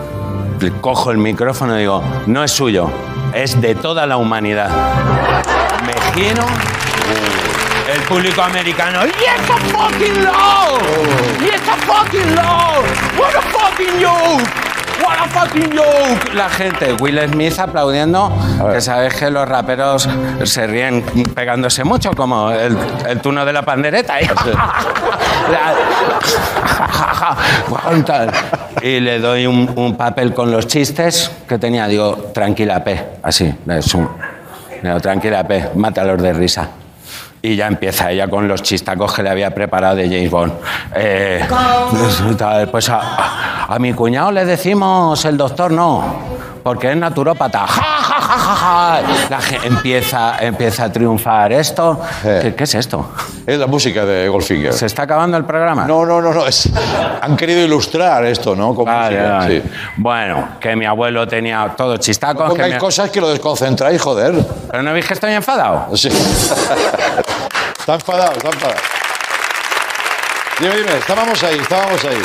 [0.80, 2.90] cojo el micrófono y digo, no es suyo,
[3.34, 4.70] es de toda la humanidad.
[6.14, 6.44] Giro,
[7.92, 10.78] el público americano, ¡Yes, a fucking law!
[11.40, 12.82] ¡Yes, a fucking law!
[13.18, 14.42] ¡What a fucking joke!
[15.04, 16.34] ¡What a fucking joke!
[16.34, 18.32] La gente, Will Smith aplaudiendo,
[18.72, 20.08] que sabes que los raperos
[20.44, 21.02] se ríen
[21.34, 22.76] pegándose mucho, como el,
[23.08, 24.20] el turno de la pandereta.
[24.20, 24.26] Y,
[28.04, 28.30] Tal.
[28.82, 31.86] y le doy un, un papel con los chistes que tenía.
[31.86, 33.00] Digo, tranquila, P.
[33.22, 34.08] Así, es un.
[34.82, 35.70] Digo, tranquila, P.
[35.74, 36.68] Mátalos de risa.
[37.42, 40.52] Y ya empieza ella con los chistacos que le había preparado de James Bond.
[40.94, 41.40] Eh,
[42.70, 46.02] pues a, a- a mi cuñado le decimos el doctor no,
[46.62, 47.66] porque es naturópata.
[47.66, 47.89] ¡Ja,
[48.38, 49.02] ja, ja, ja!
[49.30, 52.00] La ge- empieza, empieza a triunfar esto.
[52.24, 52.38] Eh.
[52.42, 53.10] ¿Qué, qué es esto?
[53.46, 54.72] Es la música de Goldfinger.
[54.72, 55.84] ¿Se está acabando el programa?
[55.86, 56.46] No, no, no, no.
[56.46, 56.68] es-
[57.20, 58.74] han querido ilustrar esto, ¿no?
[58.74, 59.62] Con Vale, música, vale.
[59.62, 59.70] sí.
[59.96, 62.44] Bueno, que mi abuelo tenía todo chistacos.
[62.44, 64.34] que Pongáis mi- cosas que lo desconcentráis, joder.
[64.70, 65.96] Pero no veis que estoy enfadado.
[65.96, 66.08] Sí.
[67.78, 68.80] está enfadado, está enfadado.
[70.60, 72.22] Dime, dime, estábamos ahí, estábamos ahí.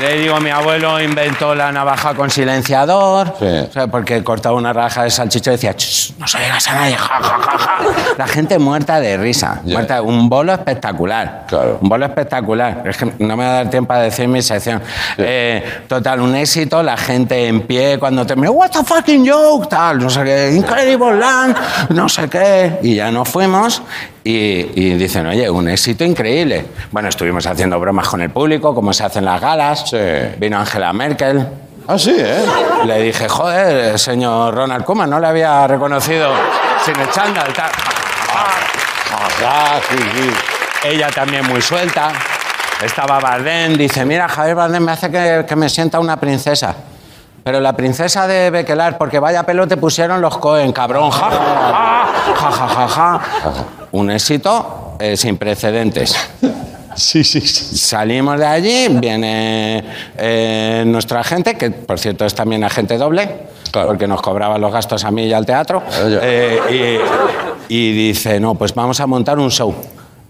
[0.00, 3.44] Le digo, mi abuelo inventó la navaja con silenciador, Sí.
[3.46, 6.74] o sea, porque cortaba una raja de salchicha y decía, "Ch, no se digas a
[6.74, 7.78] nadie, ja, ja, ja, ja".
[8.18, 11.44] La gente muerta de risa, muerta, un bolo espectacular.
[11.46, 11.78] Claro.
[11.80, 12.82] Un bolo espectacular.
[12.86, 14.82] Es que no me va a dar tiempo a decir mi sección.
[15.16, 19.98] Eh, total, un éxito, la gente en pie cuando terminó, what the fucking joke, tal,
[20.00, 21.56] no sé qué, Incredible Land,
[21.90, 22.78] no sé qué.
[22.82, 23.80] Y ya nos fuimos
[24.24, 24.32] y,
[24.74, 26.66] y dicen, oye, un éxito increíble.
[26.90, 29.83] Bueno, estuvimos haciendo bromas con el público, como se hacen las galas.
[29.84, 29.98] Sí.
[30.38, 31.46] Vino Angela Merkel.
[31.86, 32.44] Ah, sí, ¿eh?
[32.86, 36.32] Le dije, joder, señor Ronald Koeman, no le había reconocido
[36.84, 37.52] sin el chándal.
[37.52, 37.70] tal".
[39.46, 40.30] Ah, sí, sí.
[40.88, 42.10] Ella también muy suelta.
[42.82, 46.74] Estaba Bardem, dice, mira, Javier Bardem me hace que, que me sienta una princesa.
[47.42, 51.10] Pero la princesa de Bequelar, porque vaya pelo te pusieron los Cohen, cabrón.
[51.10, 53.20] Ja, ja, ja, ja, ja, ja.
[53.92, 56.16] Un éxito eh, sin precedentes.
[56.96, 57.76] Sí, sí, sí.
[57.76, 59.84] Salimos de allí, viene
[60.16, 63.28] eh, nuestro agente, que por cierto es también agente doble,
[63.70, 63.88] Claro.
[63.88, 65.82] porque nos cobraba los gastos a mí y al teatro,
[66.22, 67.00] eh,
[67.68, 69.74] y, y dice, no, pues vamos a montar un show,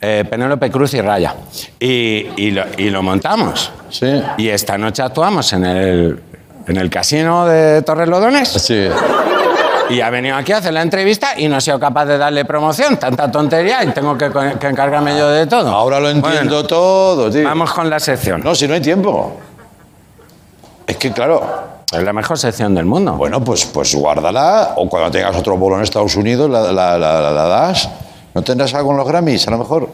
[0.00, 1.34] eh, Penélope Cruz y Raya.
[1.78, 3.70] Y, y lo, y lo montamos.
[3.90, 4.06] Sí.
[4.38, 6.20] Y esta noche actuamos en el,
[6.66, 8.48] en el casino de Torrelodones.
[8.48, 8.86] Sí.
[9.90, 12.44] Y ha venido aquí a hacer la entrevista y no he sido capaz de darle
[12.44, 12.96] promoción.
[12.96, 15.70] Tanta tontería y tengo que, que encargarme yo de todo.
[15.70, 17.44] Ahora lo entiendo Bueno, todo, tío.
[17.44, 18.40] Vamos con la sección.
[18.42, 19.32] No, si no hay tiempo.
[20.86, 21.42] Es que, claro,
[21.92, 23.12] Es la mejor sección del mundo.
[23.14, 27.20] bueno, pues, pues guárdala o cuando tengas otro bolo en Estados Unidos la, la- la-
[27.20, 27.88] la- la das.
[28.34, 29.88] ¿No tendrás algo en los Grammys, a lo mejor?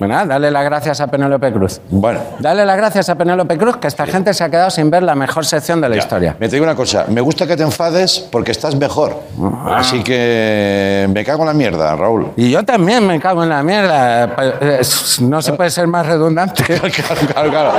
[0.00, 1.80] Bueno, dale las gracias a Penélope Cruz.
[1.90, 2.20] Bueno.
[2.38, 5.14] Dale las gracias a Penélope Cruz, que esta gente se ha quedado sin ver la
[5.14, 6.00] mejor sección de la Ya.
[6.02, 6.36] historia.
[6.40, 9.14] Me te digo una cosa, me gusta que te enfades porque estás mejor.
[9.40, 9.76] Ah.
[9.80, 12.32] Así que me cago en la mierda, Raúl.
[12.36, 14.34] Y yo también me cago en la mierda.
[14.34, 16.64] Pues, No se puede ser más redundante.
[16.64, 16.88] claro,
[17.32, 17.72] claro, claro.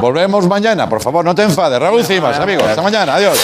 [0.00, 1.80] Volvemos mañana, por favor, no te enfades.
[1.80, 2.62] Raúl Cimas, amigos.
[2.64, 3.38] Hasta mañana, adiós.